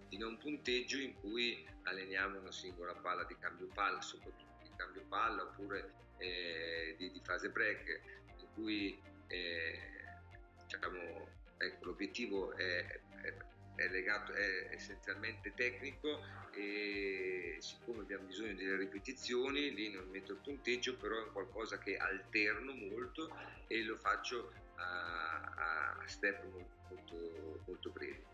[0.07, 5.03] di, non, punteggio in cui alleniamo una singola palla di cambio palla, soprattutto di cambio
[5.07, 8.01] palla oppure eh, di, di, fase break,
[8.39, 9.79] in cui eh,
[10.65, 13.34] diciamo, ecco, l'obiettivo è, è,
[13.75, 20.39] è, legato, è essenzialmente tecnico e siccome abbiamo bisogno delle ripetizioni, lì non metto il
[20.39, 23.29] punteggio, però è qualcosa che alterno molto
[23.67, 28.30] e lo faccio a, step molto, molto, molto brevi.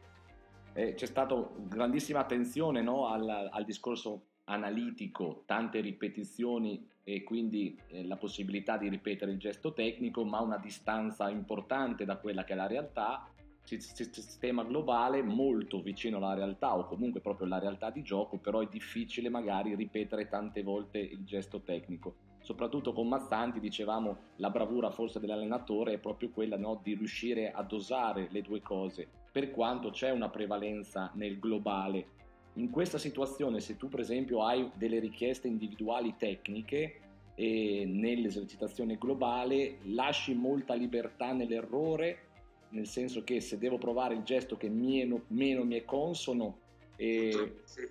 [0.78, 8.06] Eh, c'è stata grandissima attenzione no, al, al discorso analitico, tante ripetizioni e quindi eh,
[8.06, 12.56] la possibilità di ripetere il gesto tecnico, ma una distanza importante da quella che è
[12.56, 13.28] la realtà,
[13.63, 18.68] sistema globale molto vicino alla realtà o comunque proprio alla realtà di gioco, però è
[18.70, 22.27] difficile magari ripetere tante volte il gesto tecnico.
[22.47, 27.62] Soprattutto con Mazzanti dicevamo la bravura forse dell'allenatore è proprio quella no, di riuscire a
[27.62, 32.07] dosare le due cose, per quanto c'è una prevalenza nel globale
[32.53, 37.01] in questa situazione, se tu per esempio hai delle richieste individuali tecniche
[37.36, 42.29] e nell'esercitazione globale, lasci molta libertà nell'errore,
[42.69, 46.60] nel senso che se devo provare il gesto che meno, meno mi è consono...
[46.95, 47.29] E...
[47.29, 47.88] Purtroppo, sì.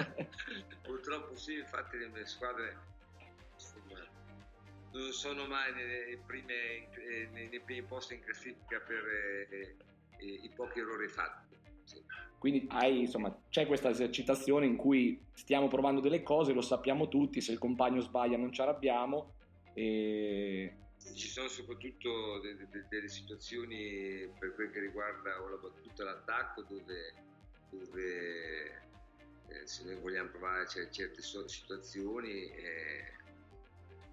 [0.82, 2.92] Purtroppo sì, infatti le mie squadre
[4.94, 9.76] non sono mai nelle prime, eh, nei, primi posti in classifica per eh,
[10.18, 11.54] eh, i pochi errori fatti
[12.44, 17.40] quindi hai, insomma, c'è questa esercitazione in cui stiamo provando delle cose, lo sappiamo tutti,
[17.40, 19.32] se il compagno sbaglia non ci arrabbiamo.
[19.72, 20.76] E...
[21.14, 26.04] Ci sono soprattutto de- de- delle situazioni per quel che riguarda o la battuta e
[26.04, 27.14] l'attacco dove,
[27.70, 28.82] dove
[29.48, 33.12] eh, se noi vogliamo provare certe situazioni eh,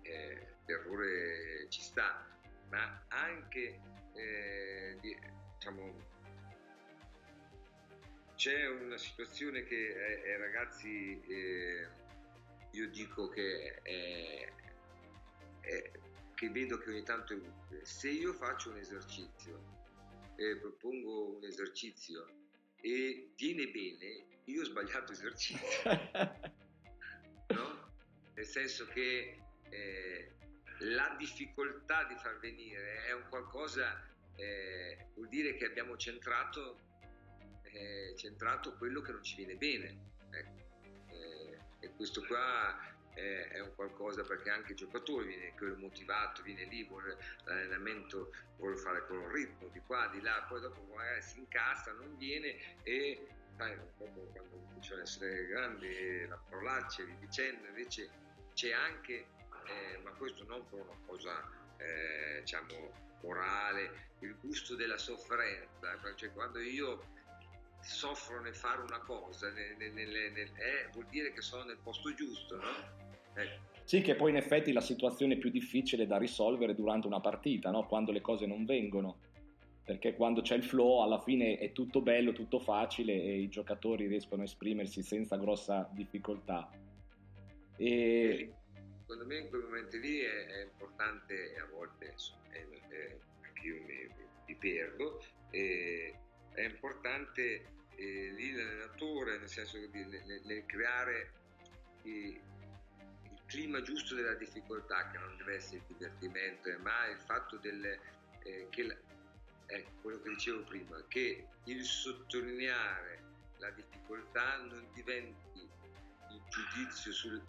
[0.04, 2.26] eh, l'errore ci sta,
[2.70, 3.80] ma anche
[4.14, 6.10] eh, diciamo,
[8.36, 11.88] c'è una situazione che eh, ragazzi eh,
[12.72, 14.52] io dico che, è,
[15.60, 15.92] è,
[16.34, 17.38] che vedo che ogni tanto
[17.84, 19.80] se io faccio un esercizio
[20.38, 22.26] e propongo un esercizio
[22.80, 25.84] e viene bene io ho sbagliato esercizio
[27.54, 27.94] no?
[28.34, 29.38] nel senso che
[29.70, 30.32] eh,
[30.84, 34.02] la difficoltà di far venire è un qualcosa
[34.36, 36.80] eh, vuol dire che abbiamo centrato
[37.72, 39.98] è centrato quello che non ci viene bene.
[40.30, 40.60] Ecco.
[41.10, 42.78] Eh, e questo qua
[43.14, 48.78] è, è, un qualcosa perché anche il giocatore viene motivato, viene lì, vuole l'allenamento, vuole
[48.78, 52.56] fare con un ritmo di qua, di là, poi dopo magari si incassa, non viene
[52.84, 58.10] e sai, dopo quando cominciano ad essere grandi la parolaccia e dicendo, invece
[58.54, 59.26] c'è anche,
[59.66, 66.32] eh, ma questo non per una cosa eh, diciamo morale, il gusto della sofferenza, cioè
[66.32, 67.04] quando io
[67.82, 72.14] soffro nel fare una cosa, nel, nel, nel, eh, vuol dire che sono nel posto
[72.14, 73.40] giusto, no?
[73.42, 73.70] Eh.
[73.84, 77.86] Sì, che poi in effetti la situazione più difficile da risolvere durante una partita, no?
[77.88, 79.18] quando le cose non vengono,
[79.84, 84.08] perché quando c'è il flow alla fine è tutto bello, tutto facile e i giocatori
[84.08, 86.70] riescono a esprimersi senza grossa difficoltà.
[87.76, 88.54] E...
[89.12, 92.16] Secondo me in quei momenti lì è, è importante, e a volte
[92.52, 94.10] è, è, anche io mi,
[94.48, 97.42] mi perdo, è importante
[97.96, 101.34] eh, lì l'allenatore, nel senso di, nel, nel creare
[102.04, 102.40] il,
[103.24, 107.58] il, clima giusto della difficoltà, che non deve essere il divertimento, eh, ma il fatto
[107.58, 107.84] del,
[108.44, 108.96] eh, che, la,
[109.66, 113.22] eh, quello che dicevo prima, che il sottolineare
[113.58, 115.70] la difficoltà non diventi
[116.30, 117.44] il giudizio sul,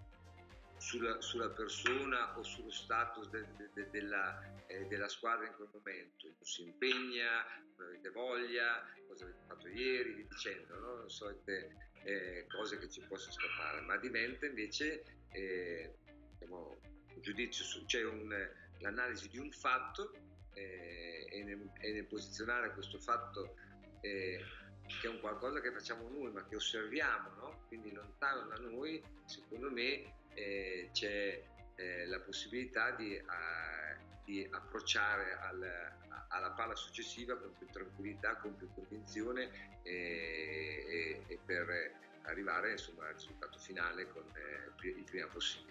[0.83, 5.69] sulla, sulla, persona o sullo status de, de, de, della, eh, della, squadra in quel
[5.73, 6.35] momento.
[6.41, 11.09] Si impegna, non avete voglia, cosa avete fatto ieri, vi dicendo, no?
[11.09, 15.95] solite eh, cose che ci possono scappare, ma diventa invece eh,
[16.33, 16.77] diciamo,
[17.15, 20.13] un giudizio su, cioè un, l'analisi di un fatto
[20.55, 23.55] eh, e nel, e, nel, posizionare questo fatto
[24.01, 24.45] eh,
[25.01, 27.65] che è un qualcosa che facciamo noi ma che osserviamo, no?
[27.69, 31.43] quindi lontano da noi, secondo me eh, c'è
[31.75, 35.63] eh, la possibilità di, uh, di approcciare al,
[36.29, 39.51] alla palla successiva con più tranquillità, con più convinzione
[39.83, 45.71] e, e, e per arrivare insomma, al risultato finale con, eh, il prima possibile.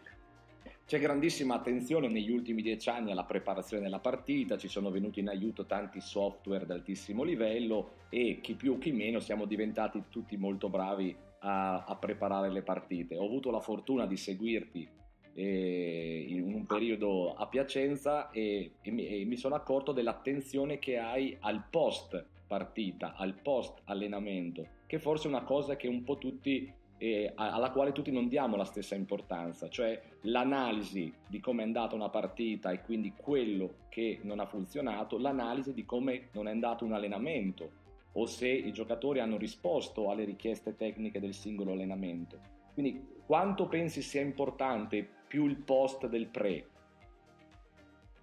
[0.85, 5.29] C'è grandissima attenzione negli ultimi dieci anni alla preparazione della partita, ci sono venuti in
[5.29, 10.69] aiuto tanti software di altissimo livello e chi più chi meno siamo diventati tutti molto
[10.69, 13.15] bravi a, a preparare le partite.
[13.15, 14.87] Ho avuto la fortuna di seguirti
[15.33, 20.97] eh, in un periodo a Piacenza e, e, mi, e mi sono accorto dell'attenzione che
[20.97, 26.17] hai al post partita, al post allenamento, che forse è una cosa che un po'
[26.17, 31.65] tutti eh, alla quale tutti non diamo la stessa importanza, cioè l'analisi di come è
[31.65, 36.51] andata una partita e quindi quello che non ha funzionato, l'analisi di come non è
[36.51, 37.79] andato un allenamento
[38.13, 42.39] o se i giocatori hanno risposto alle richieste tecniche del singolo allenamento.
[42.73, 46.69] Quindi quanto pensi sia importante più il post del pre?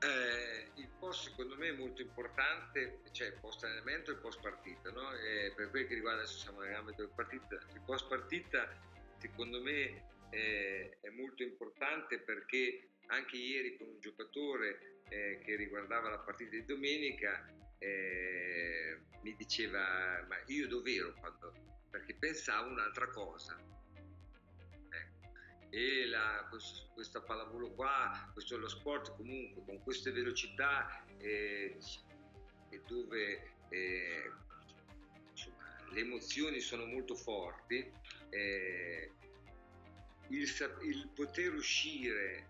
[0.01, 5.09] Eh, il post secondo me è molto importante, cioè post allenamento e post partita, no?
[5.55, 8.69] per quel che riguarda adesso siamo nell'ambito del partita, il post partita
[9.17, 16.11] secondo me eh, è molto importante perché anche ieri con un giocatore eh, che riguardava
[16.11, 17.47] la partita di domenica
[17.79, 21.53] eh, mi diceva ma io dove ero quando
[21.91, 23.57] perché pensavo un'altra cosa.
[25.71, 31.77] E la, questo, questa pallavolo qua, questo è lo sport comunque con queste velocità eh,
[32.87, 34.33] dove eh,
[35.31, 37.93] insomma, le emozioni sono molto forti,
[38.31, 39.13] eh,
[40.29, 40.49] il,
[40.83, 42.47] il, poter uscire,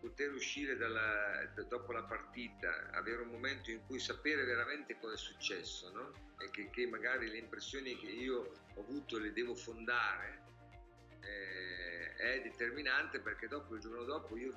[0.00, 5.18] poter uscire dalla, dopo la partita, avere un momento in cui sapere veramente cosa è
[5.18, 6.34] successo no?
[6.38, 10.42] e che, che magari le impressioni che io ho avuto le devo fondare
[11.20, 14.52] eh, è determinante perché dopo il giorno dopo io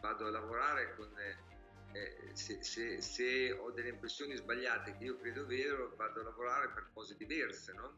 [0.00, 5.46] vado a lavorare con eh, se, se, se, ho delle impressioni sbagliate che io credo
[5.46, 7.96] vero vado a lavorare per cose diverse no?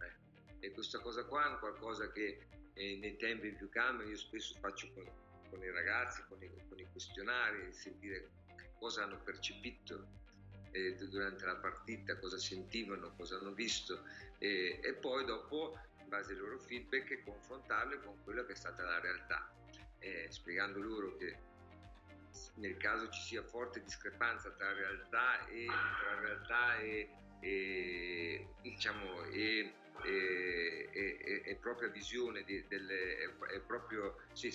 [0.00, 4.56] eh, e questa cosa qua è qualcosa che eh, nei tempi più calmi io spesso
[4.60, 5.04] faccio con,
[5.50, 8.30] con i ragazzi con i, con i, questionari sentire
[8.78, 10.18] cosa hanno percepito
[10.70, 14.04] eh, durante la partita cosa sentivano cosa hanno visto
[14.38, 15.76] e poi dopo
[16.10, 19.48] base ai loro feedback confrontarle con quella che è stata la realtà,
[20.00, 21.38] eh, spiegando loro che
[22.56, 27.08] nel caso ci sia forte discrepanza tra realtà e, tra realtà e,
[27.40, 29.72] e, diciamo, e,
[30.04, 33.18] e, propria visione, di, delle,
[33.52, 34.50] e proprio sì,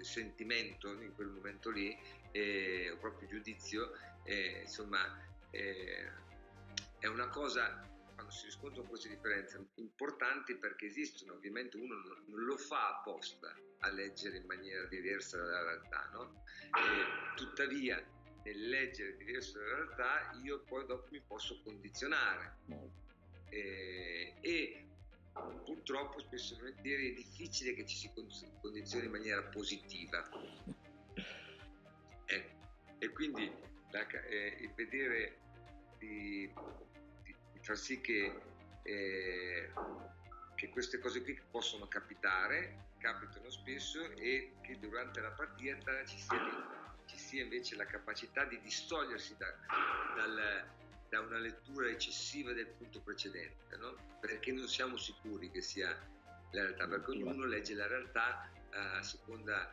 [0.00, 1.96] sentimento in quel momento lì,
[2.32, 3.92] e proprio giudizio,
[4.24, 11.94] insomma, è una cosa quando si riscontrano queste differenze importanti perché esistono, ovviamente uno
[12.26, 16.44] non lo fa apposta a leggere in maniera diversa dalla realtà, no?
[16.70, 18.02] E, tuttavia
[18.44, 22.56] nel leggere diverso dalla realtà io poi dopo mi posso condizionare
[23.54, 24.84] e, e
[25.64, 28.10] purtroppo spesso è difficile che ci si
[28.60, 30.28] condizioni in maniera positiva.
[32.26, 32.52] Ecco.
[32.98, 33.52] E quindi
[33.90, 35.38] la, eh, il vedere
[35.98, 36.52] di,
[37.60, 38.40] far sì che,
[38.82, 39.70] eh,
[40.54, 47.02] che queste cose qui possono capitare, capitano spesso e che durante la partita ci sia,
[47.06, 49.54] ci sia invece la capacità di distogliersi da,
[50.16, 50.66] dal,
[51.08, 53.94] da una lettura eccessiva del punto precedente, no?
[54.20, 55.88] perché non siamo sicuri che sia
[56.52, 59.72] la realtà, perché ognuno legge la realtà eh, a seconda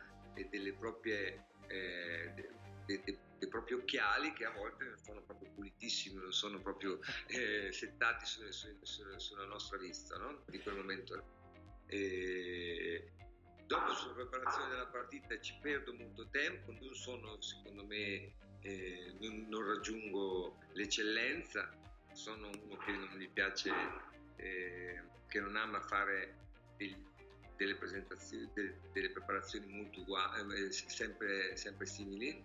[0.50, 6.20] delle proprie, eh, de, de, dei propri occhiali che a volte non sono proprio pulitissimi,
[6.20, 10.42] non sono proprio eh, settati su, su, su, sulla nostra vista no?
[10.46, 11.40] di quel momento.
[11.86, 13.12] E
[13.66, 19.46] dopo sulla preparazione della partita ci perdo molto tempo, non sono secondo me, eh, non,
[19.48, 21.70] non, raggiungo l'eccellenza,
[22.12, 23.70] sono uno che non mi piace,
[24.36, 26.34] eh, che non ama fare
[26.76, 26.96] degli,
[27.56, 28.48] delle presentazioni,
[28.92, 32.44] delle, preparazioni molto uguali, eh, sempre, sempre simili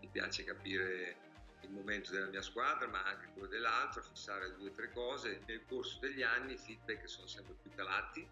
[0.00, 1.16] mi piace capire
[1.62, 5.42] il momento della mia squadra ma anche quello dell'altro, fissare due o tre cose.
[5.46, 8.26] Nel corso degli anni i feedback sono sempre più calati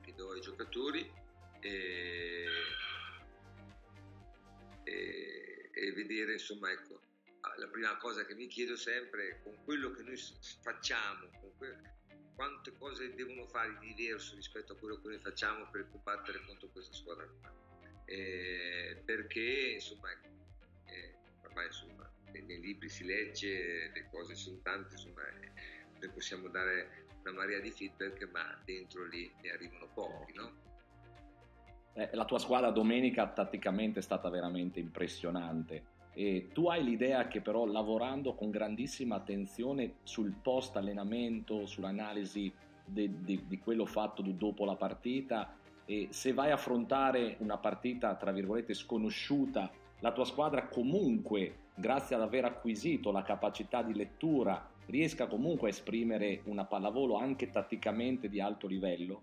[0.00, 1.10] che do ai giocatori
[1.60, 2.46] e,
[4.84, 7.00] e, e vedere insomma ecco
[7.56, 10.16] la prima cosa che mi chiedo sempre è con quello che noi
[10.62, 11.28] facciamo,
[11.58, 11.78] que-
[12.34, 16.68] quante cose devono fare di diverso rispetto a quello che noi facciamo per combattere contro
[16.68, 17.52] questa squadra qua.
[18.06, 25.26] Eh, perché insomma, eh, ormai insomma, nei libri si legge, le cose sono tante, insomma,
[25.28, 25.52] eh,
[26.00, 30.63] noi possiamo dare una marea di feedback, ma dentro lì ne arrivano pochi, no?
[31.94, 35.92] Eh, la tua squadra domenica tatticamente è stata veramente impressionante.
[36.12, 42.52] E tu hai l'idea che però lavorando con grandissima attenzione sul post allenamento, sull'analisi
[42.84, 48.74] di quello fatto dopo la partita, e se vai a affrontare una partita tra virgolette
[48.74, 49.70] sconosciuta,
[50.00, 55.70] la tua squadra comunque, grazie ad aver acquisito la capacità di lettura, riesca comunque a
[55.70, 59.22] esprimere una pallavolo anche tatticamente di alto livello?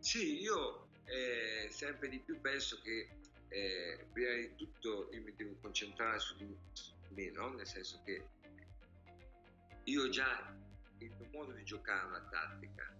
[0.00, 3.08] Sì, io eh, sempre di più penso che
[3.48, 6.56] eh, prima di tutto io mi devo concentrare su di
[7.08, 7.52] me, no?
[7.54, 8.24] nel senso che
[9.84, 10.56] io già
[10.98, 12.94] il mio modo di giocare una tattica,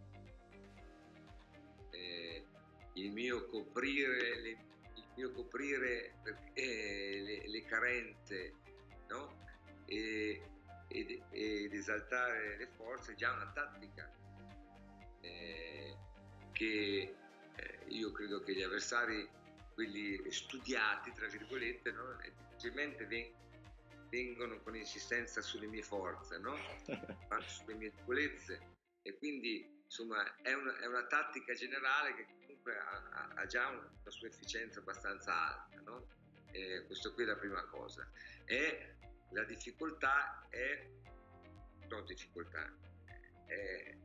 [1.91, 2.45] eh,
[2.95, 4.59] il mio coprire le,
[5.15, 6.15] mio coprire
[6.55, 8.55] eh, le, le, carenze
[9.09, 9.45] no?
[9.85, 10.43] e,
[10.89, 14.11] ed, ed, esaltare le forze è già una tattica
[15.21, 15.97] eh,
[16.53, 17.15] che
[17.91, 19.29] io credo che gli avversari,
[19.75, 22.17] quelli studiati, tra virgolette, no?
[22.23, 23.07] difficilmente
[24.09, 26.57] vengono con insistenza sulle mie forze, no?
[27.47, 33.31] sulle mie debolezze e quindi insomma è una, è una, tattica generale che comunque ha,
[33.35, 36.07] ha già una, sua efficienza abbastanza alta, no?
[36.53, 38.09] eh, questo qui è la prima cosa.
[38.45, 38.97] E
[39.31, 40.89] la difficoltà è,
[41.89, 42.73] no difficoltà,
[43.47, 43.97] è,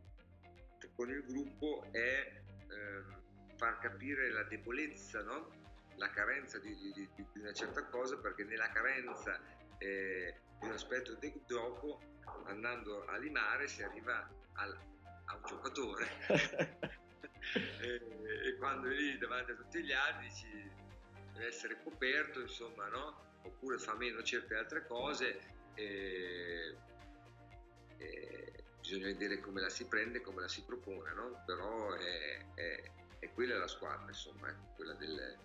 [0.95, 3.24] con il gruppo è ehm,
[3.57, 5.63] far capire la debolezza, no?
[5.97, 9.39] la carenza di, di, di, una certa cosa, perché nella carenza
[9.77, 12.01] eh, di un aspetto del gioco,
[12.45, 14.77] andando a limare, si arriva al,
[15.25, 16.07] a un giocatore.
[17.81, 18.01] e,
[18.45, 20.71] e, quando è lì davanti a tutti gli altri dici
[21.33, 23.23] deve essere coperto, insomma, no?
[23.43, 25.53] oppure fa meno certe altre cose.
[25.75, 26.75] E,
[27.97, 31.43] e bisogna vedere come la si prende, come la si propone, no?
[31.45, 32.91] però è, è
[33.25, 35.37] e quella è la squadra, insomma, ecco, quella del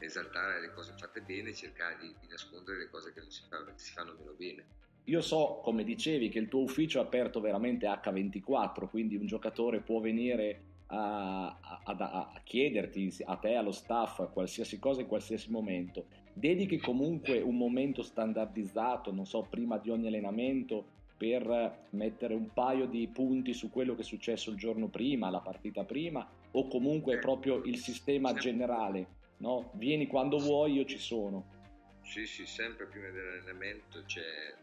[0.00, 3.42] esaltare le cose fatte bene e cercare di, di, nascondere le cose che non si,
[3.48, 4.64] fa, si fanno meno bene.
[5.04, 9.80] Io so, come dicevi, che il tuo ufficio è aperto veramente H24, quindi un giocatore
[9.80, 11.94] può venire a, a, a,
[12.34, 16.06] a, chiederti a te, allo staff, qualsiasi cosa in qualsiasi momento.
[16.32, 22.86] Dedichi comunque un momento standardizzato, non so, prima di ogni allenamento per mettere un paio
[22.86, 27.14] di punti su quello che è successo il giorno prima, la partita prima, o comunque
[27.14, 29.06] è proprio il sistema generale,
[29.38, 29.70] no?
[29.74, 31.56] Vieni quando vuoi, io ci sono.
[32.02, 34.54] Sì, sì, sempre prima dell'allenamento c'è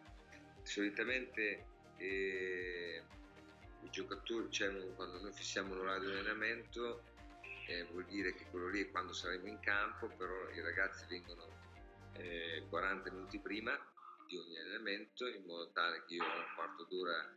[0.64, 1.66] solitamente
[1.98, 3.04] eh,
[3.82, 7.02] i giocatori, cioè quando noi fissiamo l'orario di allenamento
[7.68, 11.48] eh, vuol dire che quello lì è quando saremo in campo, però i ragazzi vengono
[12.14, 13.78] eh, 40 minuti prima
[14.28, 17.32] di ogni allenamento in modo tale che io ho un quarto d'ora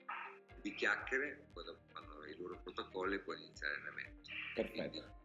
[0.60, 1.92] di chiacchiere, poi dopo i
[2.38, 4.30] loro protocolli e poi inizia l'allenamento.
[4.54, 4.90] Perfetto.
[4.90, 5.16] Quindi...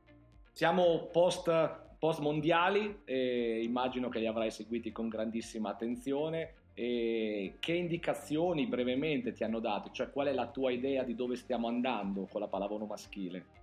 [0.52, 1.50] Siamo post,
[1.98, 6.62] post mondiali e immagino che li avrai seguiti con grandissima attenzione.
[6.76, 9.92] E che indicazioni brevemente ti hanno dato?
[9.92, 13.62] Cioè qual è la tua idea di dove stiamo andando con la pallavolo maschile?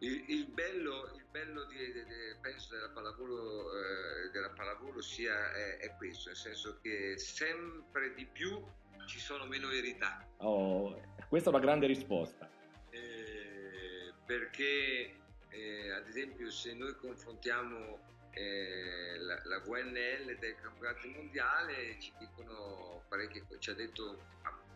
[0.00, 5.52] Il, il, bello, il bello di, di, di, penso della pallavolo, eh, della pallavolo sia
[5.52, 8.62] è, è, questo, nel senso che sempre di più
[9.08, 10.24] ci sono meno verità.
[10.36, 12.48] Oh, questa è una grande risposta.
[12.90, 15.16] Eh, perché
[15.48, 17.98] eh, ad esempio se noi confrontiamo
[18.32, 24.22] eh, la, la, VNL del campionato mondiale ci dicono parecchie, ci ha detto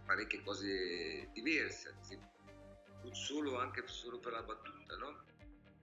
[0.06, 2.30] parecchie cose diverse, esempio
[3.12, 5.24] solo anche solo per la battuta, no?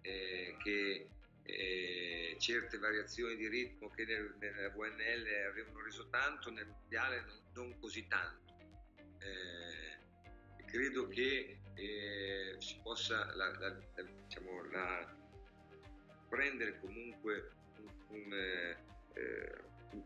[0.02, 1.10] eh, che
[1.52, 7.40] eh, certe variazioni di ritmo che nel, nella VNL avevano reso tanto, nel mondiale non,
[7.54, 8.54] non così tanto.
[9.20, 14.62] Eh, credo che eh, si possa la, la, la, diciamo,
[16.30, 18.78] prendere comunque un, un, eh,
[19.94, 20.04] un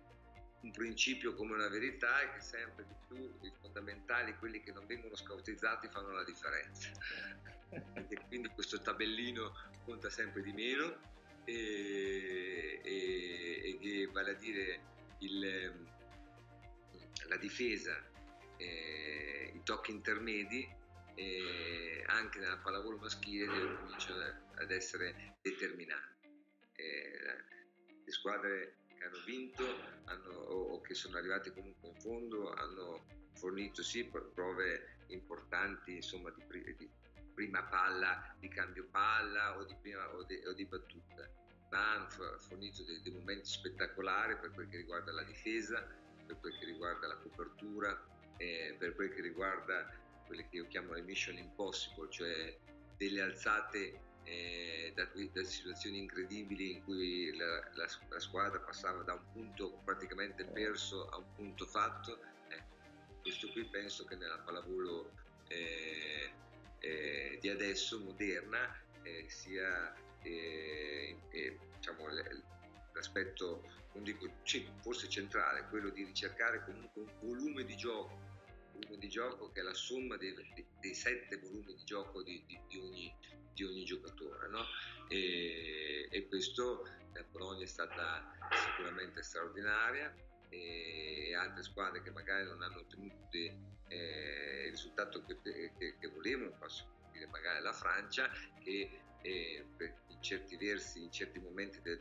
[0.63, 4.85] un principio come una verità è che sempre di più i fondamentali, quelli che non
[4.85, 6.89] vengono scautizzati, fanno la differenza.
[7.69, 11.12] e quindi questo tabellino conta sempre di meno
[11.45, 14.81] e, e, e vale a dire
[15.19, 15.87] il,
[17.27, 18.01] la difesa,
[18.57, 20.67] eh, i tocchi intermedi
[21.15, 24.21] eh, anche nella pallavolo maschile cominciano
[24.55, 26.29] ad essere determinanti.
[26.75, 27.11] Eh,
[28.03, 29.63] le squadre che hanno vinto
[30.05, 36.75] hanno, o, che sono arrivati comunque in fondo hanno fornito sì prove importanti insomma di,
[36.75, 36.89] di
[37.33, 41.29] prima palla, di cambio palla o di, prima, o di, o di battuta,
[41.71, 42.07] ma hanno
[42.39, 45.85] fornito dei, dei, momenti spettacolari per quel che riguarda la difesa,
[46.25, 48.05] per quel che riguarda la copertura,
[48.37, 49.89] eh, per quel che riguarda
[50.25, 52.57] quelle che io chiamo le mission impossible, cioè
[52.97, 59.13] delle alzate eh, da, da, situazioni incredibili in cui la, la, la, squadra passava da
[59.13, 62.19] un punto praticamente perso a un punto fatto.
[62.49, 62.63] Eh,
[63.21, 65.11] questo qui penso che nella pallavolo
[65.47, 66.31] eh,
[66.83, 71.15] eh, di adesso, moderna, eh, sia eh,
[71.77, 72.07] diciamo,
[72.91, 73.63] l'aspetto,
[73.93, 74.29] non dico
[74.81, 78.19] forse centrale, quello di ricercare comunque un volume di gioco,
[78.97, 80.35] di gioco che è la somma dei,
[80.81, 83.15] dei sette volumi di gioco di, di, di, ogni,
[83.53, 84.49] di ogni, giocatore.
[84.49, 84.65] No?
[85.07, 90.13] E, e, questo la Polonia è stata sicuramente straordinaria
[90.49, 93.23] e altre squadre che magari non hanno ottenuto
[93.93, 95.37] eh, il risultato che,
[95.77, 98.29] che, che volevano, posso dire magari la Francia,
[98.59, 98.89] che
[99.21, 99.65] eh,
[100.07, 101.99] in certi versi, in certi momenti de,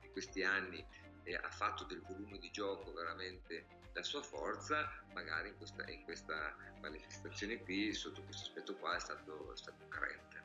[0.00, 0.84] di questi anni
[1.24, 6.02] eh, ha fatto del volume di gioco veramente la sua forza, magari in questa, in
[6.04, 10.40] questa manifestazione qui, sotto questo aspetto qua, è stato, è stato carente.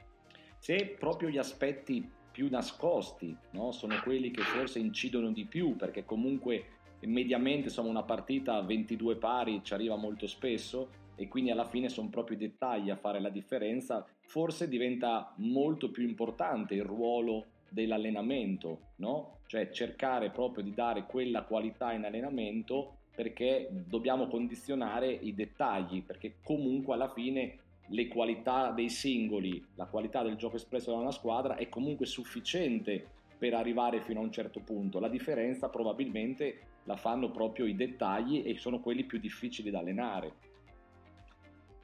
[0.60, 3.72] Se proprio gli aspetti più nascosti no?
[3.72, 9.16] sono quelli che forse incidono di più, perché comunque mediamente insomma una partita a 22
[9.18, 13.20] pari ci arriva molto spesso e quindi alla fine sono proprio i dettagli a fare
[13.20, 19.40] la differenza, forse diventa molto più importante il ruolo dell'allenamento, no?
[19.48, 26.36] Cioè cercare proprio di dare quella qualità in allenamento perché dobbiamo condizionare i dettagli, perché
[26.44, 31.56] comunque alla fine le qualità dei singoli, la qualità del gioco espresso da una squadra
[31.56, 33.04] è comunque sufficiente
[33.38, 35.00] per arrivare fino a un certo punto.
[35.00, 40.36] La differenza probabilmente la fanno proprio i dettagli e sono quelli più difficili da allenare.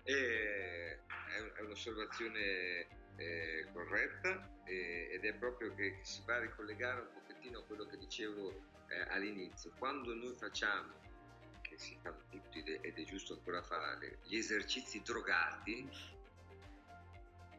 [0.04, 1.00] E
[1.56, 2.88] è un'osservazione
[3.18, 7.64] eh, corretta eh, ed è proprio che, che, si va a ricollegare un pochettino a
[7.64, 8.50] quello che dicevo
[8.88, 9.74] eh, all'inizio.
[9.78, 10.94] Quando noi facciamo,
[11.62, 15.90] che si fanno tutti ed è giusto ancora fare, gli esercizi drogati,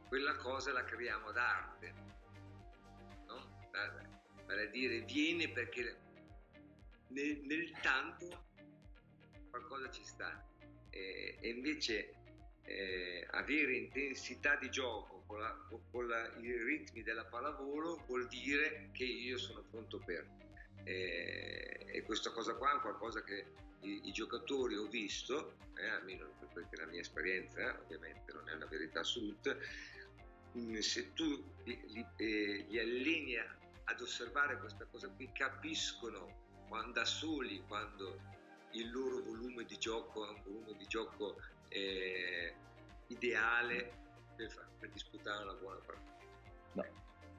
[0.09, 1.95] quella cosa la creiamo d'arte,
[3.26, 3.68] no?
[4.47, 6.03] vale a dire viene perché
[7.14, 8.44] nel, nel tanto
[9.48, 10.44] qualcosa ci sta
[10.90, 12.14] e, e invece
[12.62, 15.56] eh, avere intensità di gioco con, la,
[15.90, 20.26] con la, i ritmi della pallavolo vuol dire che io sono pronto per.
[20.84, 23.46] Eh, e questa cosa qua è qualcosa che
[23.80, 28.66] i, i giocatori ho visto, eh, almeno perché la mia esperienza ovviamente non è una
[28.66, 29.56] verità assoluta,
[30.56, 31.24] mm, se tu
[31.64, 33.36] li, li, eh, li alleni
[33.84, 36.43] ad osservare questa cosa qui capiscono
[36.74, 38.18] quando, da soli quando
[38.72, 41.36] il loro volume di gioco è un volume di gioco
[41.68, 42.52] eh,
[43.06, 43.92] ideale
[44.34, 46.24] per, per, disputare una buona partita.
[46.72, 46.84] No.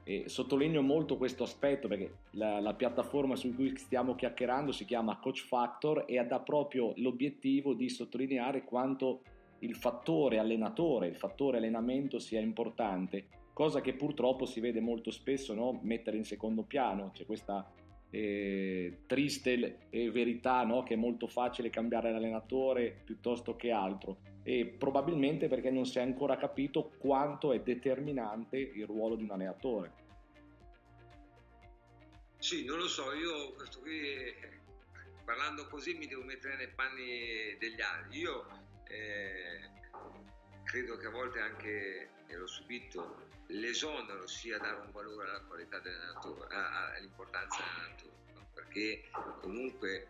[0.04, 5.18] E sottolineo molto questo aspetto perché la, la, piattaforma su cui stiamo chiacchierando si chiama
[5.18, 9.20] Coach Factor e ha proprio l'obiettivo di sottolineare quanto
[9.58, 15.52] il fattore allenatore, il fattore allenamento sia importante, cosa che purtroppo si vede molto spesso
[15.52, 15.78] no?
[15.82, 17.10] mettere in secondo piano.
[17.12, 17.70] C'è questa
[18.16, 20.82] eh, triste eh, verità no?
[20.82, 26.00] che è molto facile cambiare l'allenatore piuttosto che altro e probabilmente perché non si è
[26.00, 30.04] ancora capito quanto è determinante il ruolo di un allenatore.
[32.38, 34.32] Sì, non lo so, io questo qui
[35.24, 38.20] parlando così mi devo mettere nei panni degli altri.
[38.20, 38.46] Io
[38.88, 39.60] eh,
[40.64, 45.78] credo che a volte anche, e l'ho subito, l'esonero sia dare un valore alla qualità
[45.78, 48.48] dell'allenatore, all'importanza dell'allenatore, no?
[48.52, 49.08] perché
[49.40, 50.08] comunque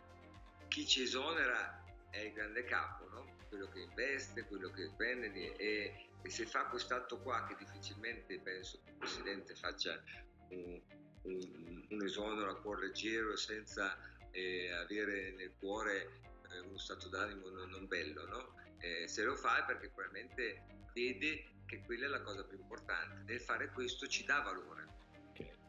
[0.67, 3.35] chi ci esonera è il grande capo, no?
[3.49, 8.79] quello che investe, quello che prende e, e, se fa quest'atto qua che difficilmente penso
[8.83, 10.01] che il Presidente faccia
[10.49, 10.81] un,
[11.21, 13.97] un, un esonero a cuore leggero senza
[14.31, 16.21] eh, avere nel cuore
[16.51, 18.55] eh, uno stato d'animo non, non bello, no?
[18.79, 20.63] eh, se lo fa è perché probabilmente
[20.93, 23.21] vede che quella è la cosa più importante.
[23.25, 24.85] Nel fare questo ci dà valore.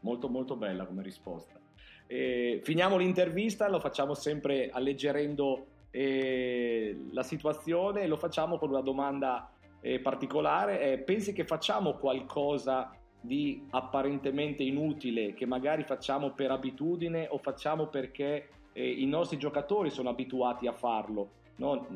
[0.01, 1.59] Molto molto bella come risposta.
[2.07, 9.51] Eh, finiamo l'intervista, lo facciamo sempre alleggerendo eh, la situazione, lo facciamo con una domanda
[9.81, 10.81] eh, particolare.
[10.81, 17.87] Eh, pensi che facciamo qualcosa di apparentemente inutile che magari facciamo per abitudine o facciamo
[17.87, 21.31] perché eh, i nostri giocatori sono abituati a farlo?
[21.59, 21.87] No?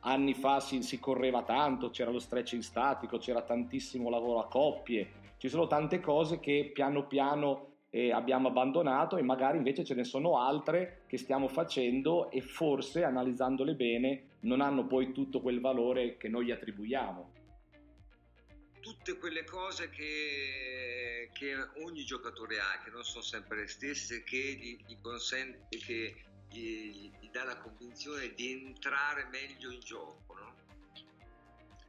[0.00, 5.10] Anni fa si, si, correva tanto, c'era lo stretching statico, c'era tantissimo lavoro a coppie,
[5.38, 10.04] ci sono tante cose che piano piano e abbiamo abbandonato e magari invece ce ne
[10.04, 16.16] sono altre che stiamo facendo e forse analizzandole bene non hanno poi tutto quel valore
[16.16, 17.32] che noi gli attribuiamo.
[18.80, 21.54] Tutte quelle cose che, che
[21.84, 26.14] ogni giocatore ha, che non sono sempre le stesse, che gli, gli consente, che
[26.50, 30.34] gli, gli, dà la convinzione di entrare meglio in gioco.
[30.34, 30.54] No?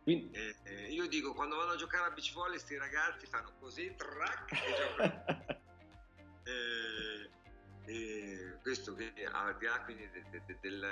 [0.04, 0.32] Quindi...
[0.32, 3.94] Eh, eh, io dico, quando vanno a giocare a beach volley, questi ragazzi fanno così,
[3.96, 5.46] track, e giocano.
[6.44, 7.30] eh,
[7.86, 10.84] eh, questo che al di là quindi de, de, de, del,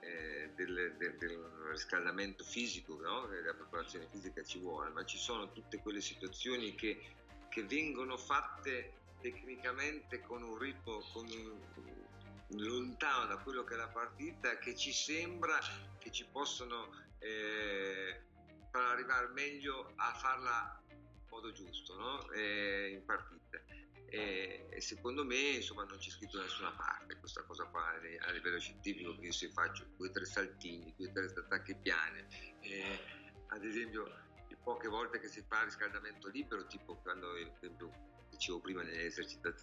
[0.00, 3.26] eh, del, del, riscaldamento fisico, no?
[3.26, 7.00] della preparazione fisica ci vuole, ma ci sono tutte quelle situazioni che,
[7.48, 11.58] che vengono fatte tecnicamente con un ritmo, con un,
[12.48, 15.58] lontano da quello che è la partita, che ci sembra
[15.98, 18.22] che ci possono eh,
[18.70, 22.30] far arrivare meglio a farla in modo giusto no?
[22.32, 23.62] eh, in partita.
[24.06, 28.30] E, e, secondo me insomma non c'è scritto da nessuna parte questa cosa qua a
[28.30, 32.28] livello scientifico che io se faccio due o tre saltini, due o tre attacchi piane,
[32.60, 32.98] eh,
[33.48, 34.22] ad esempio
[34.64, 37.92] poche volte che si fa riscaldamento libero, tipo quando esempio
[38.44, 39.10] dicevo prima nelle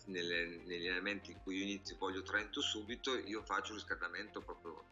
[0.05, 4.85] nelle, negli allenamenti in cui io inizio voglio Trento subito, io faccio un riscaldamento proprio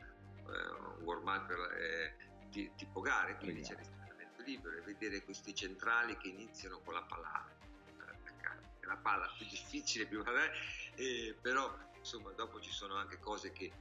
[0.47, 6.17] eh, un warm up eh, tipo gare, quindi c'è riscaldamento libero e vedere questi centrali
[6.17, 7.57] che iniziano con la palla
[8.81, 10.23] la palla più difficile, più,
[10.95, 13.71] eh, però insomma dopo ci sono anche cose che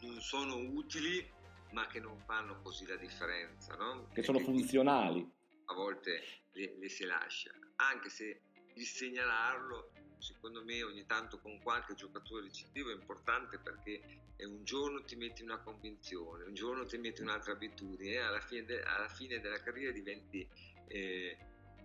[0.00, 1.30] non sono utili
[1.72, 4.08] ma che non fanno così la differenza, no?
[4.10, 5.30] Che sono funzionali.
[5.66, 6.22] A volte
[6.52, 8.40] le, le si lascia, anche se
[8.74, 14.00] il segnalarlo secondo me ogni tanto con qualche giocatore ricettivo è importante perché
[14.46, 18.64] un giorno ti metti una convinzione, un giorno ti metti un'altra abitudine e alla fine,
[18.64, 20.46] de- alla fine della carriera diventi
[20.88, 21.36] eh,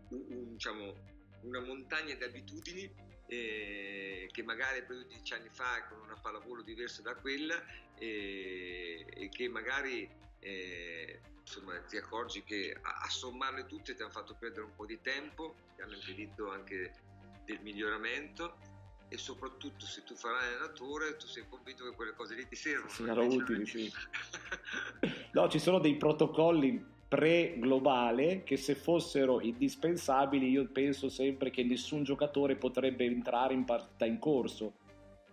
[0.10, 0.96] un, un, diciamo,
[1.42, 2.92] una montagna di abitudini
[3.28, 7.62] eh, che magari di dieci anni fa con una pallavolo diversa da quella
[7.96, 10.10] eh, e che magari
[10.40, 14.86] eh, insomma, ti accorgi che a, a, sommarle tutte ti hanno fatto perdere un po'
[14.86, 16.94] di tempo, ti hanno impedito anche
[17.46, 18.58] del miglioramento
[19.08, 22.90] e soprattutto se tu farai allenatore tu sei convinto che quelle cose lì ti servono.
[22.90, 23.92] Siano utili, sì.
[25.32, 32.04] no, ci sono dei protocolli pre-globale che se fossero indispensabili io penso sempre che nessun
[32.04, 34.74] giocatore potrebbe entrare in partita in corso.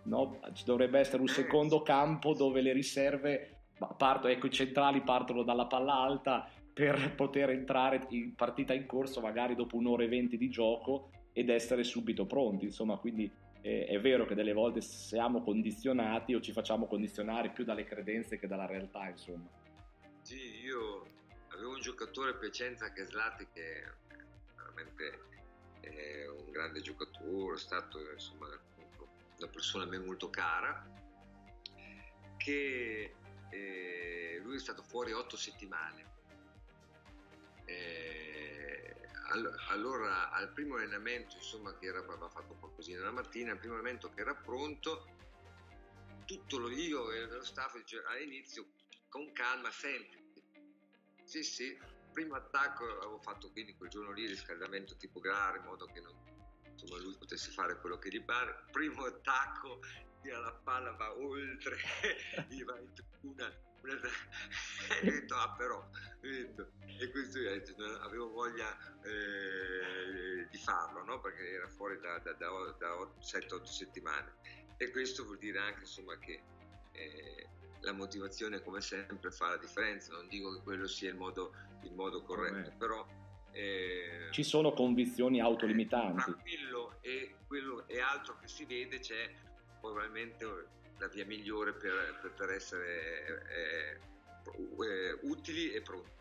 [0.03, 0.39] No?
[0.53, 5.65] Ci dovrebbe essere un secondo campo dove le riserve partono, ecco i centrali partono dalla
[5.65, 10.49] palla alta per poter entrare in partita in corso magari dopo un'ora e venti di
[10.49, 12.65] gioco ed essere subito pronti.
[12.65, 17.63] Insomma, quindi eh, è vero che delle volte siamo condizionati o ci facciamo condizionare più
[17.63, 19.47] dalle credenze che dalla realtà, insomma.
[20.21, 21.05] Sì, io
[21.49, 23.83] avevo un giocatore Piacenza che è Slati che
[24.55, 25.19] veramente
[25.81, 30.85] è un grande giocatore, è stato insomma una persona a me molto cara,
[32.37, 33.13] che
[33.55, 36.13] eh, lui è stato fuori otto settimane.
[37.65, 38.95] Eh,
[39.69, 44.09] allora al primo allenamento insomma che era, aveva fatto qualcosina la mattina, al primo allenamento
[44.13, 45.07] che era pronto,
[46.25, 47.75] tutto lo io e lo staff
[48.07, 48.67] all'inizio
[49.09, 50.17] con calma, senti,
[51.23, 51.77] sì, sì,
[52.11, 56.13] primo attacco avevo fatto quindi quel giorno lì riscaldamento tipo gara in modo che non,
[56.71, 58.65] insomma, lui potesse fare quello che gli pare.
[58.71, 59.81] Primo attacco,
[60.25, 61.77] tira la palla, va oltre,
[62.49, 63.45] gli va in tribuna.
[63.81, 63.93] Una...
[65.01, 65.87] e ho detto, ah però,
[66.19, 71.21] detto, e questo io detto, avevo voglia eh, di farlo, no?
[71.21, 72.49] perché era fuori da, da, da,
[72.79, 74.33] da 7-8 settimane.
[74.77, 76.41] E questo vuol dire anche insomma, che
[76.93, 77.47] eh,
[77.81, 81.53] la motivazione come sempre fa la differenza, non dico che quello sia il modo,
[81.83, 82.75] il modo corretto, Come.
[82.77, 83.07] però...
[83.51, 86.23] Eh, Ci sono convinzioni autolimitanti.
[86.23, 89.31] Tra quello e, quello e altro che si vede c'è
[89.91, 90.45] probabilmente
[90.97, 93.99] la via migliore per, per, essere eh,
[94.53, 96.13] eh, utili e pronti.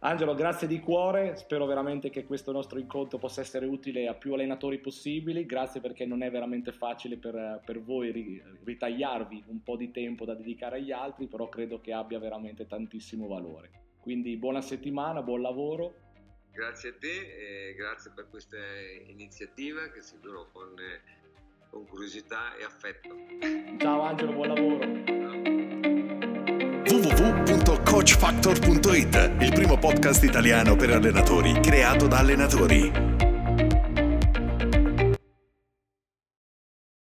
[0.00, 4.34] Angelo, grazie di cuore, spero veramente che questo nostro incontro possa essere utile a più
[4.34, 9.90] allenatori possibili, grazie perché non è veramente facile per, per voi ritagliarvi un po' di
[9.90, 13.70] tempo da dedicare agli altri, però credo che abbia veramente tantissimo valore.
[13.98, 15.94] Quindi buona settimana, buon lavoro.
[16.52, 18.56] Grazie a te e grazie per questa
[19.06, 20.74] iniziativa che seguirò con,
[21.76, 23.14] con curiosità e affetto.
[23.78, 24.78] Ciao Angelo, buon lavoro
[26.88, 33.25] www.coachfactor.it, il primo podcast italiano per allenatori creato da allenatori.